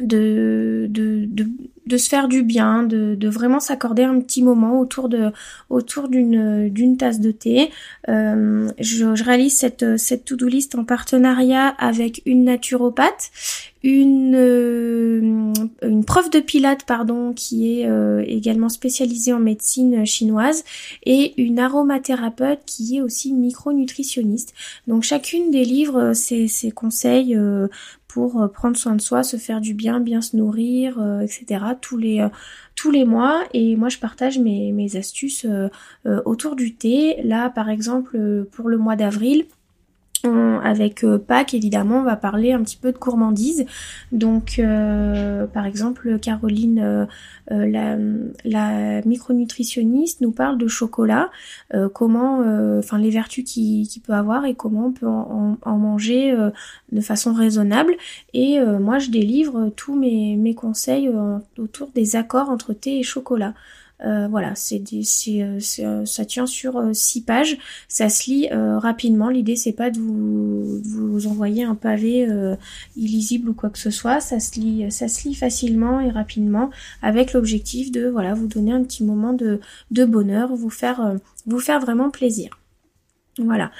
de, 0.00 0.86
de, 0.90 1.26
de, 1.26 1.46
de 1.90 1.96
se 1.96 2.08
faire 2.08 2.28
du 2.28 2.42
bien, 2.42 2.84
de, 2.84 3.14
de 3.14 3.28
vraiment 3.28 3.60
s'accorder 3.60 4.04
un 4.04 4.20
petit 4.20 4.42
moment 4.42 4.78
autour 4.80 5.08
de 5.08 5.32
autour 5.68 6.08
d'une 6.08 6.68
d'une 6.68 6.96
tasse 6.96 7.20
de 7.20 7.32
thé. 7.32 7.70
Euh, 8.08 8.70
je, 8.78 9.14
je, 9.14 9.24
réalise 9.24 9.56
cette 9.56 9.98
cette 9.98 10.24
to-do 10.24 10.46
list 10.46 10.74
en 10.74 10.84
partenariat 10.84 11.68
avec 11.78 12.22
une 12.26 12.44
naturopathe, 12.44 13.30
une 13.82 14.34
euh, 14.36 15.52
une 15.82 16.04
prof 16.04 16.30
de 16.30 16.38
pilates 16.40 16.84
pardon 16.84 17.32
qui 17.32 17.80
est 17.80 17.88
euh, 17.88 18.22
également 18.26 18.68
spécialisée 18.68 19.32
en 19.32 19.40
médecine 19.40 20.06
chinoise 20.06 20.64
et 21.04 21.40
une 21.42 21.58
aromathérapeute 21.58 22.60
qui 22.66 22.98
est 22.98 23.00
aussi 23.00 23.32
micronutritionniste. 23.32 24.54
Donc 24.86 25.02
chacune 25.02 25.50
des 25.50 25.64
livres 25.64 26.12
ses, 26.12 26.46
ses 26.46 26.70
conseils 26.70 27.36
pour 28.12 28.50
prendre 28.52 28.76
soin 28.76 28.94
de 28.94 29.00
soi, 29.00 29.22
se 29.22 29.36
faire 29.36 29.60
du 29.60 29.74
bien, 29.74 30.00
bien 30.00 30.20
se 30.20 30.36
nourrir, 30.36 30.98
etc 31.22 31.60
tous 31.80 31.96
les 31.96 32.20
euh, 32.20 32.28
tous 32.76 32.90
les 32.90 33.04
mois 33.04 33.44
et 33.52 33.76
moi 33.76 33.88
je 33.90 33.98
partage 33.98 34.38
mes, 34.38 34.72
mes 34.72 34.96
astuces 34.96 35.44
euh, 35.44 35.68
euh, 36.06 36.22
autour 36.24 36.56
du 36.56 36.74
thé. 36.74 37.20
Là 37.22 37.50
par 37.50 37.68
exemple 37.68 38.46
pour 38.52 38.68
le 38.68 38.78
mois 38.78 38.96
d'avril, 38.96 39.46
avec 40.24 41.04
euh, 41.04 41.18
Pâques, 41.18 41.54
évidemment, 41.54 41.98
on 42.00 42.04
va 42.04 42.16
parler 42.16 42.52
un 42.52 42.62
petit 42.62 42.76
peu 42.76 42.92
de 42.92 42.98
gourmandise. 42.98 43.66
Donc, 44.12 44.58
euh, 44.58 45.46
par 45.46 45.66
exemple, 45.66 46.18
Caroline, 46.18 46.80
euh, 46.80 47.06
la, 47.48 47.96
la, 48.44 49.02
micronutritionniste, 49.02 50.20
nous 50.20 50.32
parle 50.32 50.58
de 50.58 50.68
chocolat, 50.68 51.30
comment, 51.94 52.40
enfin, 52.78 52.98
les 52.98 53.10
vertus 53.10 53.44
qu'il 53.44 54.02
peut 54.06 54.12
avoir 54.12 54.44
et 54.44 54.54
comment 54.54 54.86
on 54.86 54.92
peut 54.92 55.06
en, 55.06 55.78
manger 55.78 56.36
de 56.92 57.00
façon 57.00 57.32
raisonnable. 57.32 57.94
Et 58.34 58.60
moi, 58.60 58.98
je 58.98 59.10
délivre 59.10 59.70
tous 59.74 59.96
mes 59.96 60.54
conseils 60.54 61.10
autour 61.58 61.88
des 61.94 62.16
accords 62.16 62.50
entre 62.50 62.72
thé 62.72 62.98
et 62.98 63.02
chocolat. 63.02 63.54
Euh, 64.04 64.28
voilà, 64.28 64.54
c'est 64.54 64.82
ça 66.04 66.24
tient 66.24 66.46
sur 66.46 66.82
six 66.92 67.22
pages. 67.22 67.58
Ça 67.88 68.08
se 68.08 68.30
lit 68.30 68.48
rapidement. 68.50 69.28
L'idée 69.28 69.56
c'est 69.56 69.72
pas 69.72 69.90
de 69.90 69.98
vous, 69.98 70.80
vous 70.82 71.26
envoyer 71.26 71.64
un 71.64 71.74
pavé 71.74 72.26
illisible 72.96 73.50
ou 73.50 73.54
quoi 73.54 73.70
que 73.70 73.78
ce 73.78 73.90
soit. 73.90 74.20
Ça 74.20 74.40
se 74.40 74.58
lit, 74.58 74.90
ça 74.90 75.08
se 75.08 75.28
lit 75.28 75.34
facilement 75.34 76.00
et 76.00 76.10
rapidement 76.10 76.70
avec 77.02 77.32
l'objectif 77.32 77.92
de 77.92 78.08
voilà 78.08 78.34
vous 78.34 78.46
donner 78.46 78.72
un 78.72 78.82
petit 78.82 79.04
moment 79.04 79.32
de, 79.32 79.60
de 79.90 80.04
bonheur, 80.04 80.54
vous 80.54 80.70
faire 80.70 81.16
vous 81.46 81.60
faire 81.60 81.80
vraiment 81.80 82.10
plaisir. 82.10 82.60
Voilà. 83.38 83.70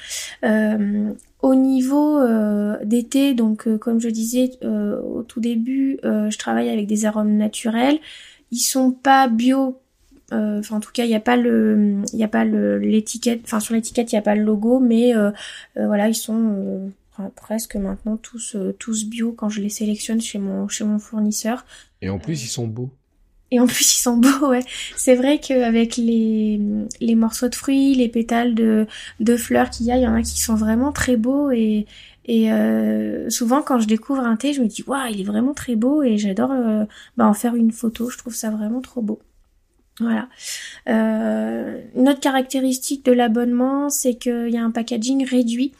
Euh, 0.44 1.12
au 1.42 1.54
niveau 1.54 2.18
euh, 2.18 2.76
d'été, 2.84 3.34
donc 3.34 3.66
euh, 3.66 3.78
comme 3.78 4.00
je 4.00 4.08
disais 4.08 4.50
au 4.62 5.22
tout 5.22 5.40
début, 5.40 5.98
je 6.02 6.38
travaille 6.38 6.68
avec 6.68 6.86
des 6.86 7.04
arômes 7.04 7.36
naturels. 7.36 7.98
Ils 8.50 8.58
sont 8.58 8.92
pas 8.92 9.28
bio. 9.28 9.80
Enfin, 10.30 10.76
en 10.76 10.80
tout 10.80 10.92
cas, 10.92 11.04
il 11.04 11.08
n'y 11.08 11.14
a 11.14 11.20
pas 11.20 11.36
le, 11.36 12.02
il 12.12 12.22
a 12.22 12.28
pas 12.28 12.44
l'étiquette. 12.44 13.40
Enfin, 13.44 13.60
sur 13.60 13.74
l'étiquette, 13.74 14.12
il 14.12 14.14
n'y 14.14 14.20
a 14.20 14.22
pas 14.22 14.34
le 14.34 14.44
logo, 14.44 14.80
mais 14.80 15.12
voilà, 15.76 16.08
ils 16.08 16.14
sont 16.14 16.90
presque 17.36 17.76
maintenant 17.76 18.16
tous 18.16 18.56
tous 18.78 19.04
bio 19.04 19.32
quand 19.32 19.50
je 19.50 19.60
les 19.60 19.68
sélectionne 19.68 20.20
chez 20.20 20.38
mon 20.38 20.68
chez 20.68 20.84
mon 20.84 20.98
fournisseur. 20.98 21.64
Et 22.02 22.08
en 22.08 22.18
plus, 22.18 22.44
ils 22.44 22.48
sont 22.48 22.66
beaux. 22.66 22.90
Et 23.50 23.58
en 23.58 23.66
plus, 23.66 23.94
ils 23.94 24.00
sont 24.00 24.16
beaux, 24.16 24.48
ouais. 24.48 24.62
C'est 24.96 25.16
vrai 25.16 25.40
qu'avec 25.40 25.96
les, 25.96 26.60
les 27.00 27.14
morceaux 27.16 27.48
de 27.48 27.54
fruits, 27.54 27.94
les 27.96 28.08
pétales 28.08 28.54
de, 28.54 28.86
de 29.18 29.36
fleurs 29.36 29.70
qu'il 29.70 29.86
y 29.86 29.92
a, 29.92 29.96
il 29.96 30.02
y 30.02 30.06
en 30.06 30.14
a 30.14 30.22
qui 30.22 30.40
sont 30.40 30.54
vraiment 30.54 30.92
très 30.92 31.16
beaux 31.16 31.50
et, 31.50 31.86
et 32.26 32.52
euh, 32.52 33.28
souvent 33.28 33.60
quand 33.62 33.80
je 33.80 33.86
découvre 33.88 34.20
un 34.22 34.36
thé, 34.36 34.52
je 34.52 34.62
me 34.62 34.68
dis 34.68 34.84
waouh, 34.86 35.08
il 35.10 35.20
est 35.20 35.24
vraiment 35.24 35.52
très 35.52 35.74
beau 35.74 36.02
et 36.02 36.16
j'adore 36.16 36.52
euh, 36.52 36.84
bah, 37.16 37.26
en 37.26 37.34
faire 37.34 37.56
une 37.56 37.72
photo. 37.72 38.08
Je 38.08 38.18
trouve 38.18 38.34
ça 38.34 38.50
vraiment 38.50 38.80
trop 38.80 39.02
beau. 39.02 39.20
Voilà. 40.00 40.28
Euh, 40.88 41.78
une 41.94 42.08
autre 42.08 42.20
caractéristique 42.20 43.04
de 43.04 43.12
l'abonnement, 43.12 43.90
c'est 43.90 44.14
qu'il 44.14 44.48
y 44.50 44.56
a 44.56 44.64
un 44.64 44.70
packaging 44.70 45.26
réduit. 45.26 45.72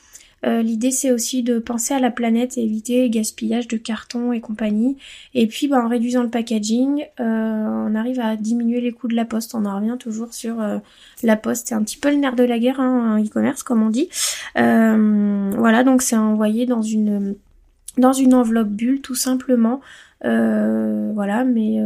Euh, 0.47 0.63
l'idée 0.63 0.91
c'est 0.91 1.11
aussi 1.11 1.43
de 1.43 1.59
penser 1.59 1.93
à 1.93 1.99
la 1.99 2.11
planète 2.11 2.57
et 2.57 2.65
éviter 2.65 3.03
le 3.03 3.09
gaspillage 3.11 3.69
de 3.69 3.77
carton 3.77 4.33
et 4.33 4.41
compagnie. 4.41 4.97
Et 5.35 5.47
puis 5.47 5.69
bah, 5.69 5.85
en 5.85 5.89
réduisant 5.89 6.23
le 6.23 6.31
packaging, 6.31 7.05
euh, 7.21 7.25
on 7.25 7.95
arrive 7.95 8.21
à 8.21 8.37
diminuer 8.37 8.81
les 8.81 8.93
coûts 8.93 9.09
de 9.09 9.15
la 9.15 9.27
poste. 9.27 9.55
On 9.55 9.67
en 9.67 9.77
revient 9.77 9.97
toujours 9.99 10.33
sur 10.33 10.57
la 11.23 11.37
poste. 11.37 11.69
C'est 11.69 11.75
un 11.75 11.83
petit 11.83 11.99
peu 11.99 12.11
le 12.11 12.17
nerf 12.17 12.37
de 12.37 12.45
la 12.45 12.59
guerre 12.59 12.81
hein, 12.81 13.23
e-commerce 13.23 13.63
comme 13.63 13.83
on 13.83 13.91
dit. 13.91 14.09
voilà 14.55 15.85
donc 15.85 16.01
c'est 16.03 16.17
envoyé 16.17 16.65
dans 16.67 16.83
une 16.83 17.37
dans 17.99 18.13
une 18.13 18.33
enveloppe 18.33 18.69
bulle 18.69 19.03
tout 19.03 19.15
simplement. 19.15 19.81
voilà 20.23 21.45
mais 21.45 21.81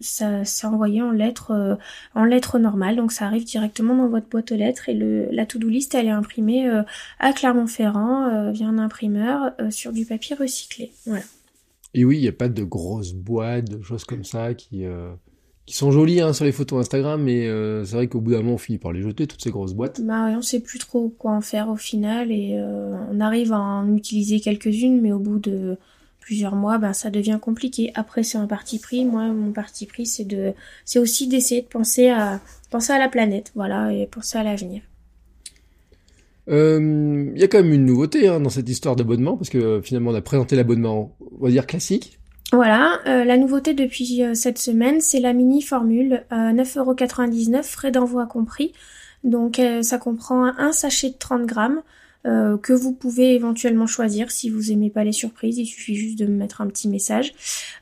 ça 0.00 0.44
c'est 0.44 0.66
envoyé 0.66 1.00
en 1.02 1.10
lettres 1.10 1.52
euh, 1.52 1.74
en 2.14 2.24
lettres 2.24 2.58
normales. 2.58 2.96
Donc 2.96 3.12
ça 3.12 3.26
arrive 3.26 3.44
directement 3.44 3.96
dans 3.96 4.08
votre 4.08 4.28
boîte 4.28 4.52
aux 4.52 4.56
lettres. 4.56 4.88
Et 4.88 4.94
le 4.94 5.28
la 5.30 5.46
to-do 5.46 5.68
list 5.68 5.94
elle 5.94 6.06
est 6.06 6.10
imprimée 6.10 6.68
euh, 6.68 6.82
à 7.18 7.32
Clermont-Ferrand 7.32 8.28
euh, 8.28 8.52
via 8.52 8.66
un 8.66 8.78
imprimeur 8.78 9.52
sur 9.70 9.92
du 9.92 10.04
papier 10.04 10.36
recyclé. 10.36 10.92
Voilà. 11.06 11.24
Et 11.94 12.04
oui 12.04 12.18
il 12.18 12.22
n'y 12.22 12.28
a 12.28 12.32
pas 12.32 12.48
de 12.48 12.64
grosses 12.64 13.14
boîtes 13.14 13.70
de 13.70 13.82
choses 13.82 14.04
comme 14.04 14.24
ça 14.24 14.54
qui 14.54 14.84
qui 15.64 15.74
sont 15.74 15.90
jolies 15.90 16.20
hein, 16.20 16.32
sur 16.32 16.44
les 16.44 16.52
photos 16.52 16.80
Instagram 16.80 17.22
mais 17.22 17.48
c'est 17.84 17.96
vrai 17.96 18.06
qu'au 18.08 18.20
bout 18.20 18.32
d'un 18.32 18.38
moment 18.38 18.54
on 18.54 18.58
finit 18.58 18.78
par 18.78 18.92
les 18.92 19.02
jeter 19.02 19.26
toutes 19.26 19.42
ces 19.42 19.50
grosses 19.50 19.74
boîtes. 19.74 20.00
Bah 20.02 20.26
on 20.36 20.42
sait 20.42 20.60
plus 20.60 20.78
trop 20.78 21.08
quoi 21.08 21.32
en 21.32 21.40
faire 21.40 21.68
au 21.68 21.76
final 21.76 22.30
et 22.30 22.60
on 23.10 23.20
arrive 23.20 23.52
à 23.52 23.58
en 23.58 23.94
utiliser 23.94 24.40
quelques-unes 24.40 25.00
mais 25.00 25.12
au 25.12 25.18
bout 25.18 25.38
de 25.38 25.78
plusieurs 26.26 26.56
mois, 26.56 26.78
ben 26.78 26.92
ça 26.92 27.08
devient 27.08 27.38
compliqué. 27.40 27.92
Après 27.94 28.24
c'est 28.24 28.36
un 28.36 28.48
parti 28.48 28.80
pris. 28.80 29.04
Moi 29.04 29.28
mon 29.28 29.52
parti 29.52 29.86
pris 29.86 30.06
c'est 30.06 30.24
de 30.24 30.54
c'est 30.84 30.98
aussi 30.98 31.28
d'essayer 31.28 31.62
de 31.62 31.68
penser 31.68 32.10
à 32.10 32.40
penser 32.68 32.92
à 32.92 32.98
la 32.98 33.08
planète, 33.08 33.52
voilà, 33.54 33.92
et 33.92 34.06
penser 34.06 34.36
à 34.36 34.42
l'avenir. 34.42 34.82
Il 36.48 36.54
euh, 36.54 37.32
y 37.36 37.44
a 37.44 37.48
quand 37.48 37.62
même 37.62 37.72
une 37.72 37.84
nouveauté 37.84 38.26
hein, 38.26 38.40
dans 38.40 38.50
cette 38.50 38.68
histoire 38.68 38.96
d'abonnement 38.96 39.36
parce 39.36 39.50
que 39.50 39.58
euh, 39.58 39.82
finalement 39.82 40.10
on 40.10 40.14
a 40.16 40.20
présenté 40.20 40.56
l'abonnement, 40.56 41.16
on 41.38 41.44
va 41.44 41.50
dire 41.50 41.64
classique. 41.64 42.18
Voilà, 42.52 42.98
euh, 43.06 43.24
la 43.24 43.36
nouveauté 43.36 43.72
depuis 43.74 44.22
cette 44.34 44.58
semaine, 44.58 45.00
c'est 45.00 45.20
la 45.20 45.32
mini 45.32 45.62
formule 45.62 46.24
à 46.30 46.52
9,99€, 46.52 47.62
frais 47.62 47.92
d'envoi 47.92 48.26
compris. 48.26 48.72
Donc 49.22 49.60
ça 49.82 49.98
comprend 49.98 50.44
un 50.44 50.70
sachet 50.70 51.10
de 51.10 51.16
30 51.18 51.46
grammes, 51.46 51.82
euh, 52.26 52.56
que 52.56 52.72
vous 52.72 52.92
pouvez 52.92 53.34
éventuellement 53.34 53.86
choisir 53.86 54.30
si 54.30 54.50
vous 54.50 54.72
aimez 54.72 54.90
pas 54.90 55.04
les 55.04 55.12
surprises. 55.12 55.58
Il 55.58 55.66
suffit 55.66 55.94
juste 55.94 56.18
de 56.18 56.26
me 56.26 56.36
mettre 56.36 56.60
un 56.60 56.66
petit 56.66 56.88
message. 56.88 57.34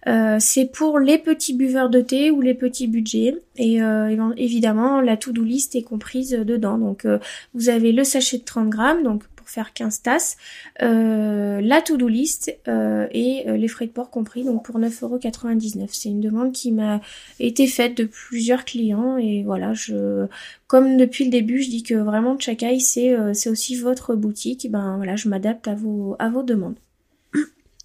Euh, 0.06 0.36
c'est 0.40 0.66
pour 0.66 0.98
les 0.98 1.18
petits 1.18 1.54
buveurs 1.54 1.88
de 1.88 2.00
thé 2.00 2.30
ou 2.30 2.40
les 2.40 2.54
petits 2.54 2.86
budgets. 2.86 3.36
Et 3.56 3.82
euh, 3.82 4.32
évidemment, 4.36 5.00
la 5.00 5.16
to-do 5.16 5.42
list 5.42 5.76
est 5.76 5.82
comprise 5.82 6.30
dedans. 6.32 6.78
Donc 6.78 7.06
vous 7.54 7.68
avez 7.68 7.92
le 7.92 8.04
sachet 8.04 8.38
de 8.38 8.44
30 8.44 8.68
grammes, 8.68 9.02
donc 9.02 9.22
faire 9.48 9.72
15 9.72 10.02
tasses, 10.02 10.36
euh, 10.82 11.60
la 11.60 11.82
to-do 11.82 12.08
list 12.08 12.56
euh, 12.68 13.06
et 13.12 13.48
euh, 13.48 13.56
les 13.56 13.68
frais 13.68 13.86
de 13.86 13.90
port 13.92 14.10
compris, 14.10 14.44
donc 14.44 14.64
pour 14.64 14.78
9,99€. 14.78 15.88
C'est 15.92 16.08
une 16.08 16.20
demande 16.20 16.52
qui 16.52 16.72
m'a 16.72 17.00
été 17.40 17.66
faite 17.66 17.96
de 17.96 18.04
plusieurs 18.04 18.64
clients 18.64 19.16
et 19.16 19.42
voilà, 19.44 19.72
je 19.74 20.26
comme 20.66 20.96
depuis 20.96 21.24
le 21.24 21.30
début, 21.30 21.62
je 21.62 21.70
dis 21.70 21.82
que 21.82 21.94
vraiment 21.94 22.38
Chakai 22.38 22.80
c'est 22.80 23.14
c'est 23.34 23.50
aussi 23.50 23.76
votre 23.76 24.14
boutique, 24.14 24.68
ben 24.70 24.96
voilà, 24.96 25.16
je 25.16 25.28
m'adapte 25.28 25.68
à 25.68 25.74
vos 25.74 26.16
à 26.18 26.28
vos 26.28 26.42
demandes. 26.42 26.76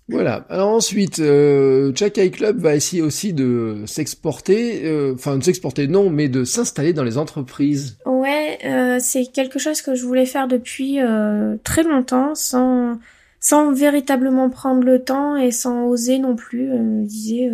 Voilà. 0.09 0.45
Alors 0.49 0.69
ensuite, 0.69 1.19
euh, 1.19 1.93
Chakai 1.95 2.31
Club 2.31 2.57
va 2.57 2.75
essayer 2.75 3.01
aussi 3.01 3.31
de 3.31 3.83
s'exporter, 3.85 4.85
euh, 4.85 5.13
enfin 5.13 5.37
de 5.37 5.43
s'exporter 5.43 5.87
non, 5.87 6.09
mais 6.09 6.29
de 6.29 6.43
s'installer 6.43 6.93
dans 6.93 7.03
les 7.03 7.17
entreprises. 7.17 7.97
Ouais, 8.05 8.57
euh, 8.65 8.97
c'est 8.99 9.27
quelque 9.27 9.59
chose 9.59 9.81
que 9.81 9.93
je 9.93 10.03
voulais 10.05 10.25
faire 10.25 10.47
depuis 10.47 10.99
euh, 10.99 11.57
très 11.63 11.83
longtemps, 11.83 12.33
sans 12.33 12.97
sans 13.41 13.71
véritablement 13.71 14.49
prendre 14.49 14.83
le 14.83 14.99
temps 15.01 15.37
et 15.37 15.51
sans 15.51 15.85
oser 15.85 16.19
non 16.19 16.35
plus. 16.35 16.67
Je 16.67 16.73
me 16.73 17.05
disais, 17.05 17.49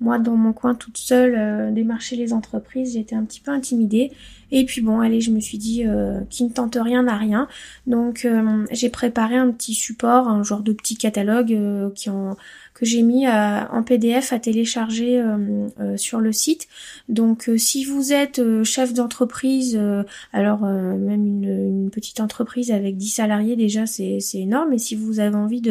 moi 0.00 0.18
dans 0.18 0.34
mon 0.34 0.52
coin 0.52 0.74
toute 0.74 0.98
seule, 0.98 1.72
démarcher 1.72 2.16
les 2.16 2.32
entreprises, 2.32 2.94
j'étais 2.94 3.14
un 3.14 3.22
petit 3.22 3.40
peu 3.40 3.52
intimidée. 3.52 4.10
Et 4.54 4.66
puis 4.66 4.82
bon, 4.82 5.00
allez, 5.00 5.22
je 5.22 5.30
me 5.30 5.40
suis 5.40 5.56
dit 5.56 5.84
euh, 5.86 6.20
qui 6.28 6.44
ne 6.44 6.50
tente 6.50 6.76
rien 6.78 7.02
n'a 7.04 7.16
rien. 7.16 7.48
Donc 7.86 8.26
euh, 8.26 8.66
j'ai 8.70 8.90
préparé 8.90 9.34
un 9.36 9.50
petit 9.50 9.72
support, 9.72 10.28
un 10.28 10.44
genre 10.44 10.60
de 10.60 10.74
petit 10.74 10.94
catalogue 10.94 11.54
euh, 11.54 11.88
que 12.74 12.84
j'ai 12.84 13.00
mis 13.02 13.26
en 13.28 13.82
PDF 13.82 14.32
à 14.32 14.38
télécharger 14.38 15.22
sur 15.96 16.20
le 16.20 16.32
site. 16.32 16.68
Donc 17.08 17.50
si 17.56 17.84
vous 17.84 18.12
êtes 18.12 18.42
chef 18.64 18.92
d'entreprise, 18.92 19.80
alors 20.32 20.62
même 20.62 21.26
une, 21.26 21.44
une, 21.44 21.90
petite 21.90 22.20
entreprise 22.20 22.72
avec 22.72 22.96
10 22.96 23.08
salariés 23.08 23.56
déjà 23.56 23.86
c'est 23.86 24.18
énorme. 24.34 24.72
Et 24.72 24.78
si 24.78 24.96
vous 24.96 25.20
avez 25.20 25.36
envie 25.36 25.62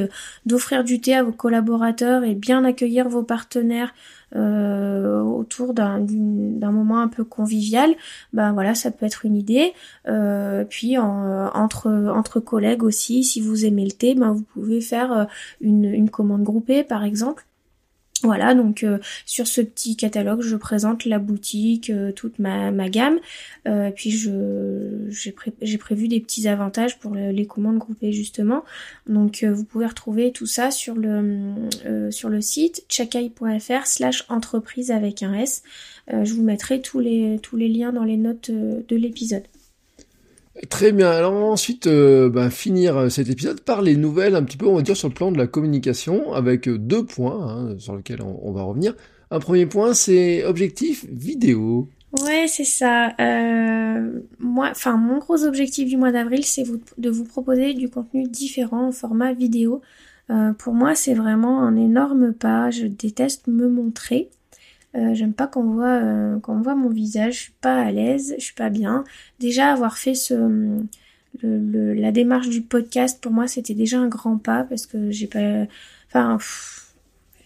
d'offrir 0.45 0.83
du 0.83 1.01
thé 1.01 1.15
à 1.15 1.23
vos 1.23 1.31
collaborateurs 1.31 2.23
et 2.23 2.33
bien 2.33 2.63
accueillir 2.63 3.09
vos 3.09 3.23
partenaires 3.23 3.93
euh, 4.35 5.21
autour 5.21 5.73
d'un 5.73 6.71
moment 6.71 7.01
un 7.01 7.07
peu 7.07 7.23
convivial, 7.23 7.93
ben 8.33 8.53
voilà, 8.53 8.75
ça 8.75 8.91
peut 8.91 9.05
être 9.05 9.25
une 9.25 9.35
idée. 9.35 9.73
Euh, 10.07 10.63
puis 10.63 10.97
entre 10.97 12.39
collègues 12.39 12.83
aussi, 12.83 13.23
si 13.23 13.41
vous 13.41 13.65
aimez 13.65 13.85
le 13.85 13.91
thé, 13.91 14.15
ben 14.15 14.31
vous 14.31 14.43
pouvez 14.43 14.81
faire 14.81 15.11
euh, 15.11 15.25
une 15.61 16.09
commande 16.09 16.43
groupée 16.43 16.83
par 16.83 17.03
exemple. 17.03 17.45
Voilà, 18.23 18.53
donc 18.53 18.83
euh, 18.83 18.99
sur 19.25 19.47
ce 19.47 19.61
petit 19.61 19.95
catalogue, 19.95 20.41
je 20.41 20.55
présente 20.55 21.05
la 21.05 21.17
boutique, 21.17 21.89
euh, 21.89 22.11
toute 22.11 22.37
ma, 22.37 22.71
gamme. 22.89 23.19
Euh, 23.67 23.89
puis 23.91 24.11
j'ai 24.11 25.77
prévu 25.77 26.07
des 26.07 26.19
petits 26.19 26.47
avantages 26.47 26.99
pour 26.99 27.15
les 27.15 27.45
commandes 27.45 27.77
groupées 27.77 28.11
justement. 28.11 28.63
Donc 29.07 29.43
vous 29.43 29.63
pouvez 29.63 29.85
retrouver 29.85 30.31
tout 30.31 30.45
ça 30.45 30.71
sur 30.71 30.95
le 30.95 31.53
sur 32.09 32.29
le 32.29 32.41
site 32.41 32.83
chakai.fr 32.89 33.85
slash 33.85 34.25
entreprise 34.29 34.91
avec 34.91 35.23
un 35.23 35.33
S. 35.33 35.63
je 36.11 36.33
vous 36.33 36.43
mettrai 36.43 36.81
tous 36.81 36.99
les 36.99 37.39
tous 37.41 37.55
les 37.55 37.69
liens 37.69 37.93
dans 37.93 38.03
les 38.03 38.17
notes 38.17 38.51
de 38.51 38.95
l'épisode. 38.95 39.43
Très 40.69 40.91
bien. 40.91 41.09
Alors 41.09 41.33
ensuite, 41.33 41.87
euh, 41.87 42.29
bah, 42.29 42.49
finir 42.49 42.97
euh, 42.97 43.09
cet 43.09 43.29
épisode 43.29 43.61
par 43.61 43.81
les 43.81 43.95
nouvelles, 43.95 44.35
un 44.35 44.43
petit 44.43 44.57
peu, 44.57 44.67
on 44.67 44.75
va 44.75 44.81
dire, 44.81 44.97
sur 44.97 45.07
le 45.07 45.13
plan 45.13 45.31
de 45.31 45.37
la 45.37 45.47
communication, 45.47 46.33
avec 46.33 46.67
euh, 46.67 46.77
deux 46.77 47.05
points 47.05 47.47
hein, 47.47 47.79
sur 47.79 47.95
lesquels 47.95 48.21
on, 48.21 48.51
va 48.51 48.63
revenir. 48.63 48.93
Un 49.31 49.39
premier 49.39 49.65
point, 49.65 49.93
c'est 49.93 50.43
objectif 50.43 51.05
vidéo. 51.09 51.87
Ouais, 52.25 52.47
c'est 52.47 52.65
ça. 52.65 53.13
moi, 54.39 54.67
enfin, 54.71 54.97
mon 54.97 55.19
gros 55.19 55.45
objectif 55.45 55.87
du 55.87 55.95
mois 55.95 56.11
d'avril, 56.11 56.43
c'est 56.43 56.65
de 56.97 57.09
vous 57.09 57.23
proposer 57.23 57.73
du 57.73 57.89
contenu 57.89 58.23
différent 58.27 58.87
en 58.87 58.91
format 58.91 59.31
vidéo. 59.31 59.81
pour 60.57 60.73
moi, 60.73 60.95
c'est 60.95 61.13
vraiment 61.13 61.63
un 61.63 61.77
énorme 61.77 62.33
pas. 62.33 62.69
Je 62.69 62.87
déteste 62.87 63.47
me 63.47 63.69
montrer. 63.69 64.29
Euh, 64.95 65.13
j'aime 65.13 65.33
pas 65.33 65.47
qu'on 65.47 65.63
voit 65.63 66.01
euh, 66.01 66.39
qu'on 66.39 66.61
voit 66.61 66.75
mon 66.75 66.89
visage, 66.89 67.33
je 67.33 67.39
suis 67.39 67.53
pas 67.61 67.81
à 67.81 67.91
l'aise, 67.91 68.35
je 68.37 68.43
suis 68.43 68.53
pas 68.53 68.69
bien. 68.69 69.03
Déjà 69.39 69.71
avoir 69.71 69.97
fait 69.97 70.15
ce 70.15 70.77
le, 71.41 71.93
la 71.93 72.11
démarche 72.11 72.49
du 72.49 72.61
podcast 72.61 73.21
pour 73.21 73.31
moi 73.31 73.47
c'était 73.47 73.73
déjà 73.73 73.99
un 73.99 74.09
grand 74.09 74.37
pas 74.37 74.65
parce 74.65 74.85
que 74.85 75.11
j'ai 75.11 75.27
pas 75.27 75.65
enfin 76.07 76.37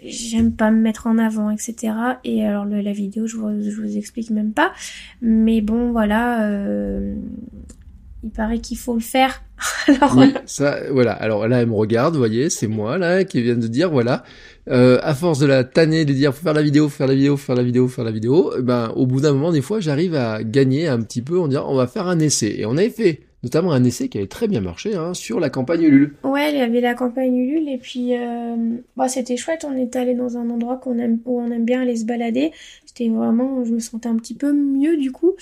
j'aime 0.03 0.53
pas 0.53 0.71
me 0.71 0.79
mettre 0.79 1.07
en 1.07 1.17
avant, 1.17 1.49
etc. 1.49 1.93
Et 2.23 2.45
alors 2.45 2.65
la 2.65 2.91
vidéo, 2.91 3.27
je 3.27 3.37
vous, 3.37 3.61
je 3.61 3.81
vous 3.81 3.97
explique 3.97 4.29
même 4.29 4.53
pas. 4.53 4.73
Mais 5.21 5.61
bon, 5.61 5.91
voilà, 5.91 6.43
euh, 6.47 7.15
il 8.25 8.32
paraît 8.32 8.58
qu'il 8.58 8.77
faut 8.77 8.96
le 8.96 9.01
faire. 9.01 9.44
alors, 9.88 10.17
oui, 10.17 10.34
ça, 10.48 10.79
voilà. 10.91 11.13
Alors 11.13 11.48
là, 11.48 11.62
elle 11.62 11.67
me 11.67 11.75
regarde, 11.75 12.13
vous 12.13 12.20
voyez, 12.20 12.50
c'est 12.50 12.67
moi 12.67 12.98
là 12.98 13.24
qui 13.24 13.41
vient 13.41 13.55
de 13.55 13.67
dire, 13.67 13.91
voilà. 13.91 14.24
Euh, 14.67 15.00
à 15.03 15.13
force 15.13 15.38
de 15.38 15.46
la 15.46 15.63
tanner, 15.63 16.05
de 16.05 16.13
dire 16.13 16.34
faut 16.34 16.44
faire 16.44 16.53
la 16.55 16.63
vidéo, 16.63 16.89
faut 16.89 16.98
faire 16.98 17.08
la 17.08 17.13
vidéo, 17.13 17.38
faut 17.38 17.46
faire 17.46 17.55
la 17.55 17.63
vidéo, 17.63 17.88
faut 17.88 17.96
faire 17.96 18.03
la 18.03 18.12
vidéo, 18.12 18.51
eh 18.58 18.62
ben 18.63 18.91
au 18.96 19.05
bout 19.05 19.22
d'un 19.22 19.32
moment, 19.32 19.51
des 19.51 19.62
fois, 19.62 19.79
j'arrive 19.79 20.15
à 20.15 20.44
gagner 20.44 20.88
un 20.88 21.00
petit 21.01 21.22
peu 21.22 21.39
en 21.39 21.48
disant 21.48 21.65
on 21.70 21.75
va 21.75 21.86
faire 21.86 22.08
un 22.08 22.20
essai. 22.20 22.55
Et 22.58 22.65
on 22.65 22.72
avait 22.72 22.89
fait 22.89 23.22
notamment 23.45 23.73
un 23.73 23.83
essai 23.83 24.09
qui 24.09 24.17
avait 24.17 24.27
très 24.27 24.47
bien 24.47 24.59
marché 24.59 24.95
hein, 24.95 25.13
sur 25.13 25.39
la 25.39 25.51
campagne 25.51 25.83
Ulule. 25.83 26.15
Ouais, 26.23 26.51
il 26.51 26.57
y 26.57 26.61
avait 26.61 26.81
la 26.81 26.95
campagne 26.95 27.37
Ulule 27.37 27.69
et 27.69 27.77
puis 27.77 28.17
euh, 28.17 28.55
bah, 28.97 29.07
c'était 29.07 29.37
chouette. 29.37 29.67
On 29.69 29.77
est 29.77 29.95
allé 29.95 30.15
dans 30.15 30.35
un 30.37 30.49
endroit 30.49 30.77
qu'on 30.77 30.97
aime, 30.97 31.19
où 31.25 31.39
on 31.39 31.51
aime 31.51 31.63
bien 31.63 31.83
aller 31.83 31.95
se 31.95 32.05
balader. 32.05 32.51
C'était 32.87 33.07
vraiment, 33.07 33.63
je 33.63 33.71
me 33.71 33.79
sentais 33.79 34.09
un 34.09 34.15
petit 34.15 34.33
peu 34.33 34.51
mieux 34.51 34.97
du 34.97 35.11
coup. 35.11 35.33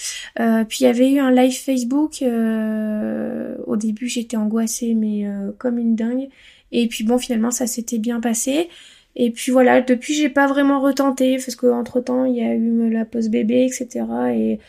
Euh, 0.41 0.65
puis 0.65 0.79
il 0.81 0.83
y 0.83 0.87
avait 0.87 1.13
eu 1.13 1.19
un 1.19 1.31
live 1.31 1.57
Facebook. 1.57 2.21
Euh, 2.21 3.55
au 3.67 3.77
début, 3.77 4.09
j'étais 4.09 4.35
angoissée, 4.35 4.95
mais 4.95 5.25
comme 5.57 5.77
une 5.77 5.95
dingue. 5.95 6.27
Et 6.73 6.89
puis 6.89 7.05
bon, 7.05 7.17
finalement, 7.17 7.51
ça 7.51 7.67
s'était 7.67 7.99
bien 7.99 8.19
passé. 8.19 8.67
Et 9.15 9.31
puis 9.31 9.51
voilà, 9.53 9.79
depuis 9.79 10.13
j'ai 10.13 10.29
pas 10.29 10.47
vraiment 10.47 10.81
retenté 10.81 11.37
parce 11.37 11.55
que 11.55 11.67
entre 11.67 11.99
temps 12.01 12.25
il 12.25 12.35
y 12.35 12.41
a 12.41 12.53
eu 12.55 12.89
la 12.89 13.05
pause 13.05 13.29
bébé, 13.29 13.65
etc. 13.65 14.05
Et 14.33 14.59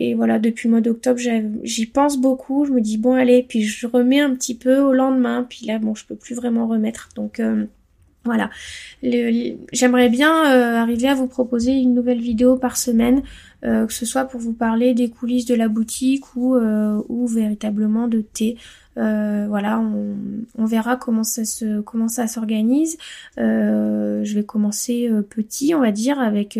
et 0.00 0.14
voilà, 0.14 0.38
depuis 0.38 0.68
le 0.68 0.72
mois 0.72 0.80
d'octobre, 0.80 1.20
j'y 1.62 1.86
pense 1.86 2.18
beaucoup. 2.18 2.64
Je 2.64 2.72
me 2.72 2.80
dis 2.80 2.98
bon 2.98 3.14
allez, 3.14 3.42
puis 3.42 3.62
je 3.62 3.86
remets 3.86 4.20
un 4.20 4.34
petit 4.34 4.54
peu 4.54 4.78
au 4.78 4.92
lendemain. 4.92 5.44
Puis 5.48 5.66
là, 5.66 5.78
bon, 5.78 5.94
je 5.94 6.06
peux 6.06 6.14
plus 6.14 6.36
vraiment 6.36 6.68
remettre. 6.68 7.08
Donc 7.16 7.40
euh, 7.40 7.64
voilà. 8.24 8.50
J'aimerais 9.02 10.08
bien 10.08 10.52
euh, 10.52 10.76
arriver 10.76 11.08
à 11.08 11.14
vous 11.14 11.26
proposer 11.26 11.72
une 11.72 11.94
nouvelle 11.94 12.20
vidéo 12.20 12.56
par 12.56 12.76
semaine, 12.76 13.22
euh, 13.64 13.86
que 13.86 13.92
ce 13.92 14.06
soit 14.06 14.24
pour 14.26 14.40
vous 14.40 14.52
parler 14.52 14.94
des 14.94 15.10
coulisses 15.10 15.46
de 15.46 15.54
la 15.56 15.68
boutique 15.68 16.36
ou, 16.36 16.56
ou 16.56 17.26
véritablement 17.26 18.06
de 18.06 18.20
thé. 18.20 18.56
Euh, 18.98 19.46
voilà, 19.48 19.80
on, 19.80 20.64
verra 20.66 20.96
comment 20.96 21.24
ça 21.24 21.44
se 21.44 21.80
comment 21.80 22.08
ça 22.08 22.26
s'organise. 22.26 22.98
Euh, 23.38 24.24
je 24.24 24.34
vais 24.34 24.44
commencer 24.44 25.08
euh, 25.08 25.22
petit, 25.22 25.74
on 25.74 25.80
va 25.80 25.92
dire, 25.92 26.18
avec 26.18 26.58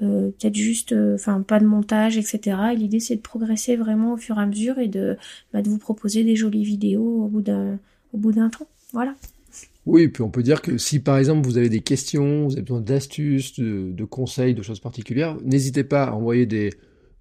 peut-être 0.00 0.54
juste, 0.54 0.94
enfin 1.14 1.42
pas 1.42 1.58
de 1.58 1.66
montage, 1.66 2.16
etc. 2.16 2.56
Et 2.72 2.76
l'idée 2.76 3.00
c'est 3.00 3.16
de 3.16 3.20
progresser 3.20 3.76
vraiment 3.76 4.14
au 4.14 4.16
fur 4.16 4.38
et 4.38 4.42
à 4.42 4.46
mesure 4.46 4.78
et 4.78 4.88
de, 4.88 5.16
bah, 5.52 5.62
de 5.62 5.68
vous 5.68 5.78
proposer 5.78 6.24
des 6.24 6.36
jolies 6.36 6.64
vidéos 6.64 7.24
au 7.24 7.28
bout 7.28 7.42
d'un 7.42 7.78
au 8.12 8.18
bout 8.18 8.32
d'un 8.32 8.48
temps. 8.48 8.66
Voilà. 8.92 9.14
Oui, 9.86 10.08
puis 10.08 10.22
on 10.22 10.30
peut 10.30 10.42
dire 10.42 10.62
que 10.62 10.78
si 10.78 11.00
par 11.00 11.18
exemple 11.18 11.46
vous 11.46 11.58
avez 11.58 11.68
des 11.68 11.80
questions, 11.80 12.46
vous 12.46 12.52
avez 12.52 12.62
besoin 12.62 12.80
d'astuces, 12.80 13.58
de, 13.58 13.90
de 13.92 14.04
conseils, 14.04 14.54
de 14.54 14.62
choses 14.62 14.80
particulières, 14.80 15.36
n'hésitez 15.42 15.84
pas 15.84 16.04
à 16.04 16.12
envoyer 16.12 16.46
des, 16.46 16.70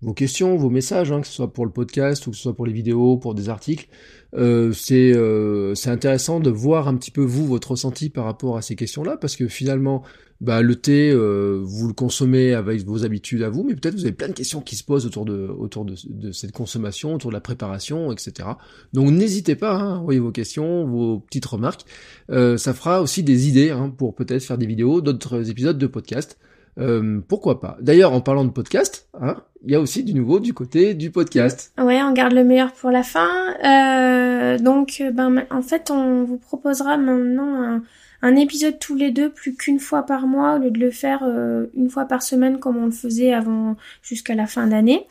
vos 0.01 0.13
questions, 0.13 0.55
vos 0.55 0.69
messages, 0.69 1.11
hein, 1.11 1.21
que 1.21 1.27
ce 1.27 1.33
soit 1.33 1.51
pour 1.51 1.65
le 1.65 1.71
podcast 1.71 2.25
ou 2.27 2.31
que 2.31 2.37
ce 2.37 2.43
soit 2.43 2.55
pour 2.55 2.65
les 2.65 2.73
vidéos, 2.73 3.17
pour 3.17 3.35
des 3.35 3.49
articles. 3.49 3.87
Euh, 4.35 4.71
c'est 4.71 5.11
euh, 5.13 5.73
intéressant 5.85 6.39
de 6.39 6.49
voir 6.49 6.87
un 6.87 6.95
petit 6.95 7.11
peu 7.11 7.21
vous 7.21 7.47
votre 7.47 7.71
ressenti 7.71 8.09
par 8.09 8.25
rapport 8.25 8.57
à 8.57 8.61
ces 8.61 8.75
questions-là, 8.75 9.17
parce 9.17 9.35
que 9.35 9.47
finalement, 9.47 10.03
bah, 10.41 10.61
le 10.61 10.75
thé, 10.75 11.11
euh, 11.11 11.59
vous 11.61 11.87
le 11.89 11.93
consommez 11.93 12.53
avec 12.53 12.85
vos 12.85 13.03
habitudes 13.03 13.41
à 13.43 13.49
vous, 13.49 13.63
mais 13.63 13.75
peut-être 13.75 13.95
vous 13.95 14.05
avez 14.05 14.13
plein 14.13 14.29
de 14.29 14.33
questions 14.33 14.61
qui 14.61 14.77
se 14.77 14.85
posent 14.85 15.05
autour 15.05 15.25
de 15.25 15.47
autour 15.47 15.83
de, 15.83 15.95
de 16.07 16.31
cette 16.31 16.53
consommation, 16.53 17.15
autour 17.15 17.31
de 17.31 17.35
la 17.35 17.41
préparation, 17.41 18.13
etc. 18.13 18.49
Donc 18.93 19.11
n'hésitez 19.11 19.55
pas, 19.55 19.75
hein, 19.75 19.97
envoyez 19.97 20.21
vos 20.21 20.31
questions, 20.31 20.85
vos 20.85 21.19
petites 21.19 21.45
remarques. 21.45 21.83
Euh, 22.29 22.55
ça 22.55 22.73
fera 22.73 23.01
aussi 23.01 23.21
des 23.21 23.49
idées 23.49 23.71
hein, 23.71 23.89
pour 23.89 24.15
peut-être 24.15 24.43
faire 24.43 24.57
des 24.57 24.65
vidéos, 24.65 25.01
d'autres 25.01 25.49
épisodes 25.49 25.77
de 25.77 25.87
podcast. 25.87 26.37
Euh, 26.79 27.19
pourquoi 27.27 27.59
pas 27.59 27.77
D'ailleurs, 27.81 28.13
en 28.13 28.21
parlant 28.21 28.45
de 28.45 28.51
podcast, 28.51 29.09
hein, 29.19 29.37
il 29.65 29.71
y 29.71 29.75
a 29.75 29.79
aussi 29.79 30.03
du 30.03 30.13
nouveau 30.13 30.39
du 30.39 30.53
côté 30.53 30.93
du 30.93 31.11
podcast. 31.11 31.73
Ouais, 31.77 32.01
on 32.01 32.13
garde 32.13 32.33
le 32.33 32.43
meilleur 32.43 32.71
pour 32.71 32.91
la 32.91 33.03
fin. 33.03 33.29
Euh, 33.65 34.57
donc, 34.57 35.03
ben, 35.13 35.45
en 35.51 35.61
fait, 35.61 35.91
on 35.91 36.23
vous 36.23 36.37
proposera 36.37 36.97
maintenant 36.97 37.81
un, 38.21 38.35
épisode 38.35 38.79
tous 38.79 38.95
les 38.95 39.11
deux, 39.11 39.29
plus 39.29 39.55
qu'une 39.55 39.79
fois 39.79 40.03
par 40.03 40.27
mois, 40.27 40.55
au 40.55 40.59
lieu 40.59 40.71
de 40.71 40.79
le 40.79 40.91
faire 40.91 41.23
euh, 41.23 41.67
une 41.75 41.89
fois 41.89 42.05
par 42.05 42.23
semaine 42.23 42.59
comme 42.59 42.77
on 42.77 42.85
le 42.85 42.91
faisait 42.91 43.33
avant 43.33 43.75
jusqu'à 44.01 44.35
la 44.35 44.47
fin 44.47 44.67
d'année. 44.67 45.07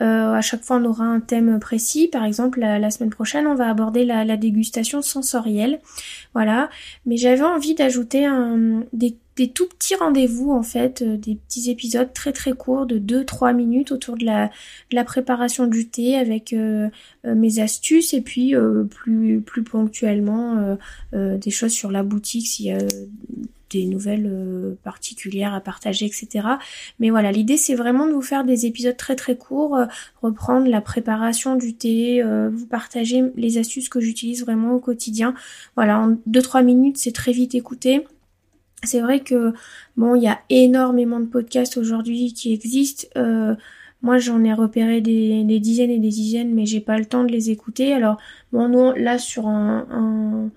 Euh, 0.00 0.32
à 0.32 0.40
chaque 0.40 0.64
fois, 0.64 0.78
on 0.78 0.84
aura 0.84 1.04
un 1.04 1.20
thème 1.20 1.60
précis. 1.60 2.08
Par 2.08 2.24
exemple, 2.24 2.58
la, 2.58 2.90
semaine 2.90 3.10
prochaine, 3.10 3.46
on 3.46 3.54
va 3.54 3.68
aborder 3.68 4.04
la, 4.04 4.24
la 4.24 4.36
dégustation 4.36 5.02
sensorielle. 5.02 5.78
Voilà. 6.32 6.68
Mais 7.06 7.16
j'avais 7.16 7.44
envie 7.44 7.74
d'ajouter 7.74 8.28
des 8.92 9.16
des 9.36 9.50
tout 9.50 9.66
petits 9.66 9.96
rendez-vous 9.96 10.52
en 10.52 10.62
fait, 10.62 11.02
euh, 11.02 11.16
des 11.16 11.34
petits 11.34 11.70
épisodes 11.70 12.12
très 12.12 12.32
très 12.32 12.52
courts 12.52 12.86
de 12.86 12.98
2-3 12.98 13.54
minutes 13.54 13.90
autour 13.90 14.16
de 14.16 14.24
la, 14.24 14.50
préparation 15.04 15.66
du 15.66 15.88
thé 15.88 16.16
avec 16.16 16.52
euh, 16.52 16.88
euh, 17.26 17.34
mes 17.34 17.58
astuces 17.58 18.14
et 18.14 18.20
puis 18.20 18.54
plus, 18.90 19.40
plus 19.40 19.62
ponctuellement 19.62 20.76
des 21.12 21.50
choses 21.50 21.72
sur 21.72 21.90
la 21.90 22.02
boutique 22.02 22.46
s'il 22.46 22.66
y 22.66 22.72
a 22.72 22.78
des 23.70 23.86
nouvelles 23.86 24.76
particulières 24.82 25.52
à 25.52 25.60
partager, 25.60 26.06
etc. 26.06 26.46
Mais 27.00 27.10
voilà, 27.10 27.32
l'idée 27.32 27.56
c'est 27.56 27.74
vraiment 27.74 28.06
de 28.06 28.12
vous 28.12 28.22
faire 28.22 28.44
des 28.44 28.66
épisodes 28.66 28.96
très 28.96 29.16
très 29.16 29.36
courts, 29.36 29.78
reprendre 30.22 30.68
la 30.68 30.80
préparation 30.80 31.56
du 31.56 31.74
thé, 31.74 32.22
vous 32.52 32.66
partager 32.66 33.22
les 33.36 33.58
astuces 33.58 33.88
que 33.88 34.00
j'utilise 34.00 34.42
vraiment 34.42 34.72
au 34.72 34.80
quotidien. 34.80 35.34
Voilà, 35.76 36.00
en 36.00 36.16
2-3 36.30 36.64
minutes 36.64 36.98
c'est 36.98 37.12
très 37.12 37.32
vite 37.32 37.54
écouté 37.54 38.04
c'est 38.86 39.00
vrai 39.00 39.20
que 39.20 39.52
bon, 39.96 40.14
il 40.14 40.22
y 40.22 40.28
a 40.28 40.40
énormément 40.50 41.20
de 41.20 41.26
podcasts 41.26 41.76
aujourd'hui 41.76 42.32
qui 42.32 42.52
existent. 42.52 43.06
Euh, 43.16 43.54
moi, 44.02 44.18
j'en 44.18 44.44
ai 44.44 44.52
repéré 44.52 45.00
des, 45.00 45.44
dizaines 45.60 45.90
et 45.90 45.98
des 45.98 46.10
dizaines, 46.10 46.54
mais 46.54 46.66
j'ai 46.66 46.80
pas 46.80 46.98
le 46.98 47.06
temps 47.06 47.24
de 47.24 47.32
les 47.32 47.50
écouter. 47.50 47.94
Alors, 47.94 48.18
bon, 48.52 48.68
nous, 48.68 48.92
là, 48.92 49.16
sur 49.18 49.48
un, 49.48 50.50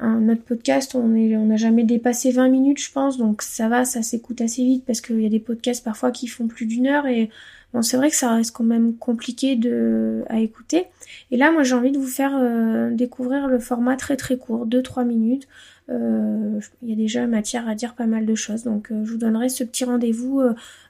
un, 0.00 0.28
autre 0.30 0.42
podcast, 0.42 0.94
on 0.94 1.14
est, 1.14 1.36
on 1.36 1.44
n'a 1.46 1.56
jamais 1.56 1.84
dépassé 1.84 2.30
20 2.30 2.48
minutes, 2.48 2.80
je 2.80 2.90
pense, 2.90 3.18
donc 3.18 3.42
ça 3.42 3.68
va, 3.68 3.84
ça 3.84 4.02
s'écoute 4.02 4.40
assez 4.40 4.62
vite 4.64 4.84
parce 4.86 5.02
qu'il 5.02 5.20
y 5.20 5.26
a 5.26 5.28
des 5.28 5.40
podcasts 5.40 5.84
parfois 5.84 6.10
qui 6.10 6.26
font 6.26 6.46
plus 6.46 6.66
d'une 6.66 6.86
heure 6.86 7.06
et 7.06 7.30
bon, 7.74 7.82
c'est 7.82 7.96
vrai 7.98 8.08
que 8.10 8.16
ça 8.16 8.34
reste 8.34 8.56
quand 8.56 8.64
même 8.64 8.96
compliqué 8.96 9.56
de, 9.56 10.24
à 10.28 10.40
écouter. 10.40 10.86
Et 11.30 11.36
là, 11.36 11.52
moi, 11.52 11.62
j'ai 11.64 11.74
envie 11.74 11.92
de 11.92 11.98
vous 11.98 12.06
faire 12.06 12.32
euh, 12.34 12.90
découvrir 12.92 13.46
le 13.46 13.58
format 13.58 13.96
très 13.96 14.16
très 14.16 14.38
court, 14.38 14.66
2-3 14.66 15.04
minutes. 15.04 15.48
Euh, 15.88 16.60
il 16.82 16.90
y 16.90 16.92
a 16.92 16.96
déjà 16.96 17.26
matière 17.26 17.68
à 17.68 17.74
dire 17.74 17.94
pas 17.94 18.06
mal 18.06 18.26
de 18.26 18.34
choses. 18.34 18.64
Donc 18.64 18.90
euh, 18.90 19.04
je 19.04 19.12
vous 19.12 19.18
donnerai 19.18 19.48
ce 19.48 19.64
petit 19.64 19.84
rendez-vous 19.84 20.42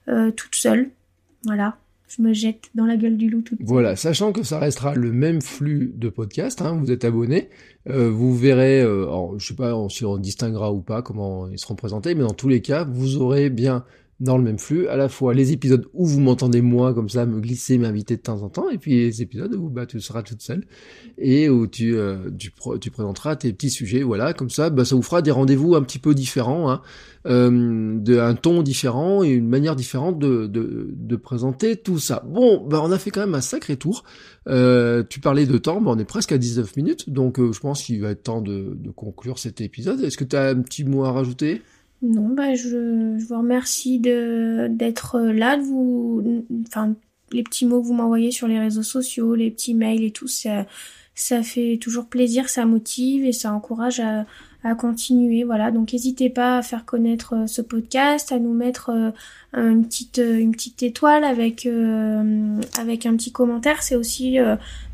euh, 0.08 0.30
toute 0.32 0.54
seule. 0.54 0.90
Voilà. 1.44 1.76
Je 2.08 2.22
me 2.22 2.32
jette 2.32 2.70
dans 2.76 2.86
la 2.86 2.96
gueule 2.96 3.16
du 3.16 3.28
loup 3.28 3.42
toute 3.42 3.58
Voilà, 3.62 3.96
sachant 3.96 4.32
que 4.32 4.44
ça 4.44 4.60
restera 4.60 4.94
le 4.94 5.10
même 5.12 5.42
flux 5.42 5.92
de 5.96 6.08
podcast, 6.08 6.62
hein, 6.62 6.78
vous 6.80 6.92
êtes 6.92 7.04
abonné, 7.04 7.50
vous 7.84 8.32
verrez, 8.32 8.80
alors, 8.80 9.36
je 9.40 9.48
sais 9.48 9.56
pas 9.56 9.74
si 9.88 10.04
on 10.04 10.16
distinguera 10.16 10.72
ou 10.72 10.80
pas 10.80 11.02
comment 11.02 11.48
ils 11.48 11.58
seront 11.58 11.74
présentés, 11.74 12.14
mais 12.14 12.22
dans 12.22 12.32
tous 12.32 12.48
les 12.48 12.62
cas, 12.62 12.84
vous 12.84 13.16
aurez 13.16 13.50
bien 13.50 13.84
dans 14.18 14.38
le 14.38 14.44
même 14.44 14.58
flux, 14.58 14.88
à 14.88 14.96
la 14.96 15.10
fois 15.10 15.34
les 15.34 15.52
épisodes 15.52 15.86
où 15.92 16.06
vous 16.06 16.20
m'entendez 16.20 16.62
moi 16.62 16.94
comme 16.94 17.10
ça 17.10 17.26
me 17.26 17.38
glisser, 17.38 17.76
m'inviter 17.76 18.16
de 18.16 18.22
temps 18.22 18.42
en 18.42 18.48
temps, 18.48 18.70
et 18.70 18.78
puis 18.78 18.92
les 18.92 19.20
épisodes 19.20 19.54
où 19.54 19.68
bah 19.68 19.84
tu 19.84 20.00
seras 20.00 20.22
toute 20.22 20.40
seule 20.40 20.64
et 21.18 21.50
où 21.50 21.66
tu 21.66 21.96
euh, 21.96 22.30
tu, 22.38 22.50
tu, 22.80 22.90
présenteras 22.90 23.36
tes 23.36 23.52
petits 23.52 23.68
sujets, 23.68 24.02
voilà, 24.02 24.32
comme 24.32 24.48
ça, 24.48 24.70
bah 24.70 24.86
ça 24.86 24.96
vous 24.96 25.02
fera 25.02 25.20
des 25.20 25.30
rendez-vous 25.30 25.74
un 25.74 25.82
petit 25.82 25.98
peu 25.98 26.14
différents, 26.14 26.70
hein, 26.70 26.80
euh, 27.26 28.20
un 28.20 28.34
ton 28.34 28.62
différent 28.62 29.22
et 29.22 29.28
une 29.28 29.48
manière 29.48 29.76
différente 29.76 30.18
de, 30.18 30.46
de, 30.46 30.94
de 30.94 31.16
présenter 31.16 31.76
tout 31.76 31.98
ça. 31.98 32.24
Bon, 32.26 32.64
bah 32.66 32.80
on 32.82 32.92
a 32.92 32.98
fait 32.98 33.10
quand 33.10 33.20
même 33.20 33.34
un 33.34 33.42
sacré 33.42 33.76
tour. 33.76 34.04
Euh, 34.48 35.02
tu 35.08 35.20
parlais 35.20 35.44
de 35.44 35.58
temps, 35.58 35.82
bah 35.82 35.90
on 35.94 35.98
est 35.98 36.06
presque 36.06 36.32
à 36.32 36.38
19 36.38 36.76
minutes, 36.76 37.10
donc 37.10 37.38
euh, 37.38 37.52
je 37.52 37.60
pense 37.60 37.82
qu'il 37.82 38.00
va 38.00 38.10
être 38.10 38.22
temps 38.22 38.40
de, 38.40 38.76
de 38.76 38.90
conclure 38.90 39.38
cet 39.38 39.60
épisode. 39.60 40.00
Est-ce 40.00 40.16
que 40.16 40.24
tu 40.24 40.36
as 40.36 40.48
un 40.48 40.62
petit 40.62 40.84
mot 40.84 41.04
à 41.04 41.12
rajouter? 41.12 41.60
Non, 42.02 42.28
bah 42.28 42.54
je, 42.54 43.16
je 43.18 43.26
vous 43.26 43.38
remercie 43.38 43.98
d'être 43.98 45.18
là, 45.20 45.56
de 45.56 45.62
vous, 45.62 46.44
enfin 46.66 46.94
les 47.32 47.42
petits 47.42 47.66
mots 47.66 47.80
que 47.80 47.86
vous 47.86 47.94
m'envoyez 47.94 48.30
sur 48.30 48.48
les 48.48 48.58
réseaux 48.58 48.82
sociaux, 48.82 49.34
les 49.34 49.50
petits 49.50 49.74
mails 49.74 50.04
et 50.04 50.10
tout, 50.10 50.28
ça, 50.28 50.66
ça 51.14 51.42
fait 51.42 51.78
toujours 51.80 52.06
plaisir, 52.06 52.48
ça 52.48 52.66
motive 52.66 53.24
et 53.24 53.32
ça 53.32 53.52
encourage 53.52 54.00
à, 54.00 54.26
à 54.62 54.74
continuer. 54.74 55.44
Voilà, 55.44 55.70
donc 55.70 55.92
n'hésitez 55.92 56.30
pas 56.30 56.58
à 56.58 56.62
faire 56.62 56.84
connaître 56.84 57.34
euh, 57.34 57.46
ce 57.46 57.62
podcast, 57.62 58.32
à 58.32 58.38
nous 58.38 58.52
mettre 58.52 58.90
euh, 58.90 59.10
une 59.54 59.86
petite 59.86 60.18
une 60.18 60.52
petite 60.52 60.82
étoile 60.82 61.24
avec 61.24 61.66
euh, 61.66 62.60
avec 62.78 63.06
un 63.06 63.16
petit 63.16 63.32
commentaire. 63.32 63.82
C'est 63.82 63.96
aussi 63.96 64.36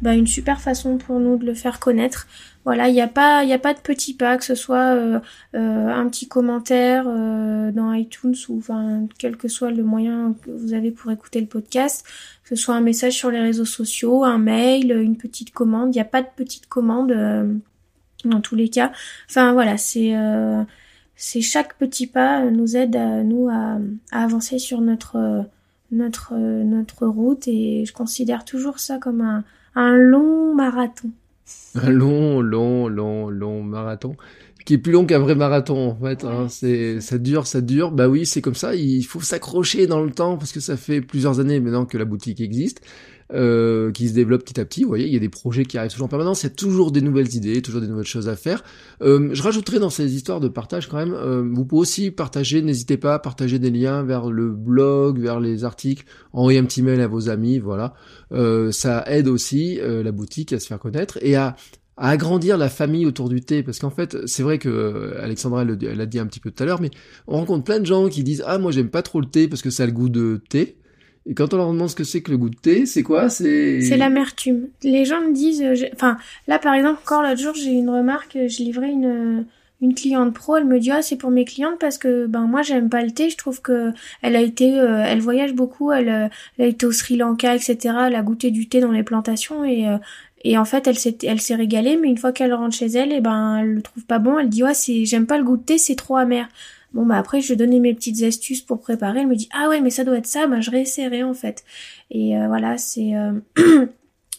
bah, 0.01 0.15
une 0.15 0.27
super 0.27 0.61
façon 0.61 0.99
pour 0.99 1.19
nous 1.19 1.37
de 1.37 1.47
le 1.47 1.55
faire 1.55 1.81
connaître. 1.81 2.29
Voilà, 2.65 2.89
il 2.89 2.93
n'y 2.93 3.01
a 3.01 3.09
pas, 3.09 3.43
il 3.43 3.53
a 3.53 3.59
pas 3.59 3.75
de 3.75 3.81
petit 3.81 4.15
pas, 4.15 4.39
que 4.39 4.45
ce 4.45 4.55
soit 4.55 4.95
euh, 4.95 5.19
euh, 5.57 5.89
un 5.89 6.09
petit 6.09 6.29
commentaire 6.29 7.07
euh, 7.09 7.73
dans 7.73 7.93
iTunes 7.93 8.37
ou 8.49 8.59
enfin 8.59 9.09
quel 9.19 9.37
que 9.37 9.49
soit 9.49 9.73
le 9.73 9.83
moyen 9.83 10.37
que 10.43 10.51
vous 10.51 10.73
avez 10.73 10.93
pour 10.93 11.11
écouter 11.11 11.41
le 11.41 11.49
podcast, 11.49 12.07
que 12.45 12.51
ce 12.51 12.57
soit 12.57 12.77
un 12.77 12.81
message 12.81 13.15
sur 13.15 13.33
les 13.33 13.41
réseaux 13.41 13.65
sociaux, 13.65 14.23
un 14.23 14.39
mail, 14.39 14.93
une 14.93 15.17
petite 15.17 15.53
commande. 15.53 15.89
Il 15.89 15.99
n'y 15.99 16.01
a 16.01 16.05
pas 16.05 16.23
de 16.23 16.29
petite 16.37 16.69
commande 16.69 17.13
dans 18.25 18.41
tous 18.41 18.55
les 18.55 18.69
cas. 18.69 18.93
Enfin 19.29 19.53
voilà, 19.53 19.77
c'est 19.77 20.15
c'est 21.17 21.41
chaque 21.41 21.77
petit 21.79 22.07
pas 22.07 22.45
nous 22.45 22.77
aide 22.77 22.95
à 22.97 23.25
nous 23.25 23.49
à, 23.51 23.79
avancer 24.13 24.59
sur 24.59 24.81
notre 24.81 25.45
notre 25.91 26.35
notre 26.37 27.07
route 27.07 27.49
et 27.49 27.85
je 27.87 27.93
considère 27.93 28.45
toujours 28.45 28.79
ça 28.79 28.99
comme 28.99 29.21
un, 29.21 29.45
un 29.75 29.93
long 29.97 30.55
marathon. 30.55 31.11
Un 31.75 31.91
long, 31.91 32.41
long, 32.41 32.89
long, 32.89 33.31
long 33.31 33.63
marathon 33.63 34.17
qui 34.65 34.75
est 34.75 34.79
plus 34.79 34.93
long 34.93 35.07
qu'un 35.07 35.19
vrai 35.19 35.35
marathon 35.35 35.91
en 35.91 35.97
fait. 35.97 36.25
Hein. 36.25 36.47
C'est 36.49 37.01
ça 37.01 37.19
dure, 37.19 37.47
ça 37.47 37.61
dure. 37.61 37.91
Bah 37.91 38.09
oui, 38.09 38.27
c'est 38.27 38.41
comme 38.41 38.55
ça. 38.55 38.75
Il 38.75 39.03
faut 39.03 39.21
s'accrocher 39.21 39.87
dans 39.87 40.03
le 40.03 40.11
temps 40.11 40.37
parce 40.37 40.53
que 40.53 40.61
ça 40.61 40.77
fait 40.77 41.01
plusieurs 41.01 41.41
années 41.41 41.61
maintenant 41.61 41.85
que 41.85 41.99
la 41.99 42.05
boutique 42.05 42.41
existe, 42.41 42.81
euh, 43.33 43.91
qui 43.93 44.09
se 44.09 44.15
développe 44.15 44.45
petit 44.45 44.61
à 44.61 44.65
petit. 44.65 44.83
Vous 44.83 44.89
voyez, 44.89 45.07
il 45.07 45.13
y 45.13 45.17
a 45.17 45.21
des 45.21 45.29
projets 45.29 45.65
qui 45.65 45.79
arrivent 45.79 45.91
toujours 45.91 46.07
en 46.07 46.09
permanence. 46.09 46.43
Il 46.43 46.47
y 46.47 46.53
a 46.53 46.55
toujours 46.55 46.93
des 46.93 47.01
nouvelles 47.01 47.35
idées, 47.35 47.63
toujours 47.63 47.81
des 47.81 47.87
nouvelles 47.87 48.05
choses 48.05 48.29
à 48.29 48.37
faire. 48.37 48.63
Euh, 49.03 49.31
je 49.33 49.43
rajouterai 49.43 49.79
dans 49.79 49.91
ces 49.91 50.15
histoires 50.15 50.41
de 50.41 50.49
partage 50.49 50.89
quand 50.89 50.97
même. 50.97 51.15
Euh, 51.15 51.43
vous 51.53 51.65
pouvez 51.65 51.81
aussi 51.83 52.11
partager. 52.11 52.63
N'hésitez 52.63 52.97
pas 52.97 53.15
à 53.15 53.19
partager 53.19 53.59
des 53.59 53.71
liens 53.71 54.03
vers 54.03 54.31
le 54.31 54.51
blog, 54.51 55.19
vers 55.19 55.41
les 55.41 55.65
articles. 55.65 56.05
Envoyer 56.33 56.59
un 56.59 56.65
petit 56.65 56.83
mail 56.83 57.01
à 57.01 57.07
vos 57.07 57.29
amis. 57.29 57.59
Voilà. 57.59 57.95
Euh, 58.33 58.73
ça 58.73 59.05
aide 59.07 59.29
aussi 59.29 59.79
euh, 59.81 60.03
la 60.03 60.13
boutique 60.13 60.53
à 60.53 60.61
se 60.61 60.67
faire 60.67 60.79
connaître 60.79 61.19
et 61.23 61.37
à 61.37 61.57
à 61.97 62.09
agrandir 62.09 62.57
la 62.57 62.69
famille 62.69 63.07
autour 63.07 63.29
du 63.29 63.43
thé 63.43 63.63
parce 63.63 63.79
qu'en 63.79 63.91
fait 63.91 64.17
c'est 64.27 64.43
vrai 64.43 64.59
que 64.59 64.69
euh, 64.69 65.23
Alexandra 65.23 65.65
l'a 65.65 66.07
dit 66.07 66.19
un 66.19 66.27
petit 66.27 66.41
peu 66.41 66.51
tout 66.51 66.63
à 66.63 66.67
l'heure 66.67 66.81
mais 66.81 66.91
on 67.27 67.37
rencontre 67.37 67.65
plein 67.65 67.81
de 67.81 67.87
gens 67.87 68.09
qui 68.09 68.25
disent 68.25 68.43
ah 68.47 68.59
moi 68.59 68.73
j'aime 68.73 68.89
pas 68.89 69.03
trop 69.03 69.21
le 69.21 69.27
thé 69.27 69.47
parce 69.47 69.63
que 69.63 69.71
ça 69.71 69.83
a 69.83 69.87
le 69.87 69.93
goût 69.93 70.09
de 70.09 70.41
thé 70.49 70.77
et 71.27 71.35
quand 71.35 71.55
on 71.55 71.57
leur 71.57 71.73
demande 71.73 71.89
ce 71.89 71.95
que 71.95 72.05
c'est 72.05 72.21
que 72.21 72.31
le 72.31 72.39
goût 72.39 72.51
de 72.51 72.57
thé 72.57 72.87
c'est 72.87 73.03
quoi? 73.03 73.29
C'est 73.29 73.81
c'est 73.81 73.97
l'amertume. 73.97 74.69
Les 74.83 75.05
gens 75.05 75.21
me 75.21 75.33
disent 75.33 75.63
euh, 75.63 75.75
enfin 75.95 76.17
là 76.49 76.59
par 76.59 76.75
exemple 76.75 77.01
encore 77.03 77.23
l'autre 77.23 77.41
jour 77.41 77.55
j'ai 77.55 77.71
eu 77.71 77.79
une 77.79 77.91
remarque 77.91 78.33
je 78.35 78.63
livrais 78.63 78.91
une 78.91 79.47
une 79.81 79.95
cliente 79.95 80.33
pro, 80.33 80.57
elle 80.57 80.65
me 80.65 80.79
dit 80.79 80.93
ah 80.93 81.03
c'est 81.03 81.17
pour 81.17 81.33
mes 81.33 81.45
clientes 81.45 81.79
parce 81.81 81.99
que 81.99 82.27
ben 82.27 82.43
moi 82.43 82.63
j'aime 82.63 82.89
pas 82.89 83.03
le 83.03 83.11
thé, 83.11 83.31
je 83.31 83.37
trouve 83.37 83.61
que 83.61 83.91
elle 84.23 84.37
a 84.37 84.41
été, 84.41 84.79
euh, 84.79 85.03
elle 85.05 85.19
voyage 85.21 85.55
beaucoup, 85.55 85.91
elle, 85.91 86.31
elle, 86.57 86.65
a 86.65 86.69
été 86.69 86.87
au 86.87 86.93
Sri 86.93 87.17
Lanka 87.17 87.57
etc, 87.57 87.77
elle 88.07 88.15
a 88.15 88.23
goûté 88.23 88.53
du 88.53 88.69
thé 88.69 88.81
dans 88.81 88.93
les 88.93 89.03
plantations 89.03 89.65
et 89.65 89.89
et 90.45 90.59
en 90.59 90.65
fait, 90.65 90.87
elle 90.87 90.99
s'est, 90.99 91.19
elle 91.23 91.41
s'est 91.41 91.55
régalée, 91.55 91.97
mais 91.97 92.09
une 92.09 92.19
fois 92.19 92.33
qu'elle 92.33 92.53
rentre 92.53 92.77
chez 92.77 92.87
elle, 92.87 93.13
et 93.13 93.17
eh 93.17 93.21
ben, 93.21 93.59
elle 93.59 93.75
le 93.75 93.83
trouve 93.83 94.05
pas 94.05 94.19
bon. 94.19 94.39
Elle 94.39 94.49
dit, 94.49 94.65
ouais, 94.65 94.75
c'est, 94.75 95.05
j'aime 95.05 95.27
pas 95.27 95.39
le 95.39 95.45
goût 95.45 95.57
de 95.57 95.63
thé, 95.63 95.79
c'est 95.79 95.95
trop 95.95 96.17
amer. 96.17 96.49
Bon, 96.95 97.07
bah, 97.07 97.17
après, 97.17 97.41
je 97.41 97.55
lui 97.55 97.63
ai 97.63 97.81
mes 97.81 97.95
petites 97.95 98.23
astuces 98.23 98.61
pour 98.61 98.81
préparer. 98.81 99.21
Elle 99.21 99.29
me 99.29 99.37
dit, 99.37 99.49
ah 99.53 99.69
ouais, 99.69 99.81
mais 99.81 99.91
ça 99.91 100.05
doit 100.05 100.19
être 100.19 100.27
ça. 100.27 100.47
Bah, 100.47 100.61
je 100.61 100.71
réessayerai, 100.71 101.23
en 101.23 101.35
fait. 101.35 101.65
Et 102.11 102.37
euh, 102.37 102.49
voilà, 102.49 102.79
c'est, 102.79 103.15
euh, 103.17 103.33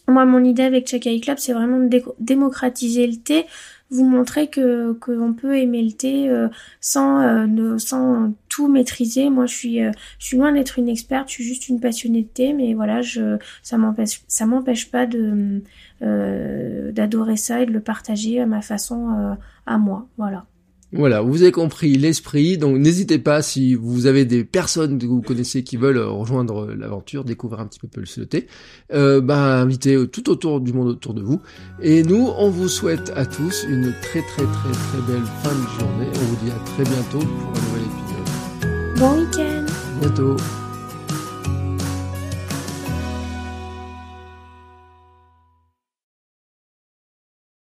moi, 0.08 0.24
mon 0.24 0.44
idée 0.44 0.62
avec 0.62 0.88
Chakai 0.88 1.20
Club, 1.20 1.38
c'est 1.38 1.52
vraiment 1.52 1.80
de 1.80 2.02
démocratiser 2.20 3.06
le 3.06 3.16
thé 3.16 3.46
vous 3.90 4.04
montrer 4.04 4.48
que 4.48 4.92
qu'on 4.94 5.34
peut 5.34 5.56
aimer 5.56 5.82
le 5.82 5.92
thé 5.92 6.28
euh, 6.28 6.48
sans 6.80 7.78
sans 7.78 8.32
tout 8.48 8.68
maîtriser. 8.68 9.30
Moi, 9.30 9.46
je 9.46 9.54
suis 9.54 9.82
euh, 9.82 9.90
je 10.18 10.26
suis 10.26 10.36
loin 10.36 10.52
d'être 10.52 10.78
une 10.78 10.88
experte, 10.88 11.28
je 11.28 11.34
suis 11.34 11.44
juste 11.44 11.68
une 11.68 11.80
passionnée 11.80 12.22
de 12.22 12.28
thé, 12.28 12.52
mais 12.52 12.74
voilà, 12.74 13.02
je 13.02 13.38
ça 13.62 13.78
m'empêche 13.78 14.22
ça 14.26 14.46
m'empêche 14.46 14.90
pas 14.90 15.06
de 15.06 15.62
d'adorer 16.00 17.36
ça 17.36 17.62
et 17.62 17.66
de 17.66 17.72
le 17.72 17.80
partager 17.80 18.40
à 18.40 18.46
ma 18.46 18.62
façon 18.62 19.36
à 19.66 19.78
moi. 19.78 20.06
Voilà. 20.18 20.44
Voilà, 20.94 21.20
vous 21.20 21.42
avez 21.42 21.52
compris 21.52 21.96
l'esprit, 21.96 22.56
donc 22.56 22.76
n'hésitez 22.78 23.18
pas 23.18 23.42
si 23.42 23.74
vous 23.74 24.06
avez 24.06 24.24
des 24.24 24.44
personnes 24.44 24.98
que 24.98 25.06
vous 25.06 25.22
connaissez 25.22 25.64
qui 25.64 25.76
veulent 25.76 25.98
rejoindre 25.98 26.66
l'aventure, 26.74 27.24
découvrir 27.24 27.60
un 27.60 27.66
petit 27.66 27.80
peu 27.80 27.88
plus 27.88 28.16
le 28.18 28.26
thé, 28.26 28.46
euh, 28.92 29.20
bah 29.20 29.60
invitez 29.60 29.96
tout 30.08 30.30
autour 30.30 30.60
du 30.60 30.72
monde 30.72 30.88
autour 30.88 31.14
de 31.14 31.22
vous. 31.22 31.40
Et 31.82 32.02
nous, 32.02 32.30
on 32.38 32.48
vous 32.48 32.68
souhaite 32.68 33.12
à 33.16 33.26
tous 33.26 33.66
une 33.68 33.92
très 34.02 34.22
très 34.22 34.44
très 34.44 34.72
très 34.72 35.00
belle 35.06 35.24
fin 35.42 35.52
de 35.52 35.80
journée. 35.80 36.06
On 36.14 36.24
vous 36.24 36.44
dit 36.44 36.50
à 36.50 36.64
très 36.64 36.84
bientôt 36.84 37.18
pour 37.18 37.48
un 37.48 37.62
nouvel 37.66 37.82
épisode. 37.82 38.98
Bon 38.98 39.18
week-end. 39.18 39.66
Bientôt. 40.00 40.63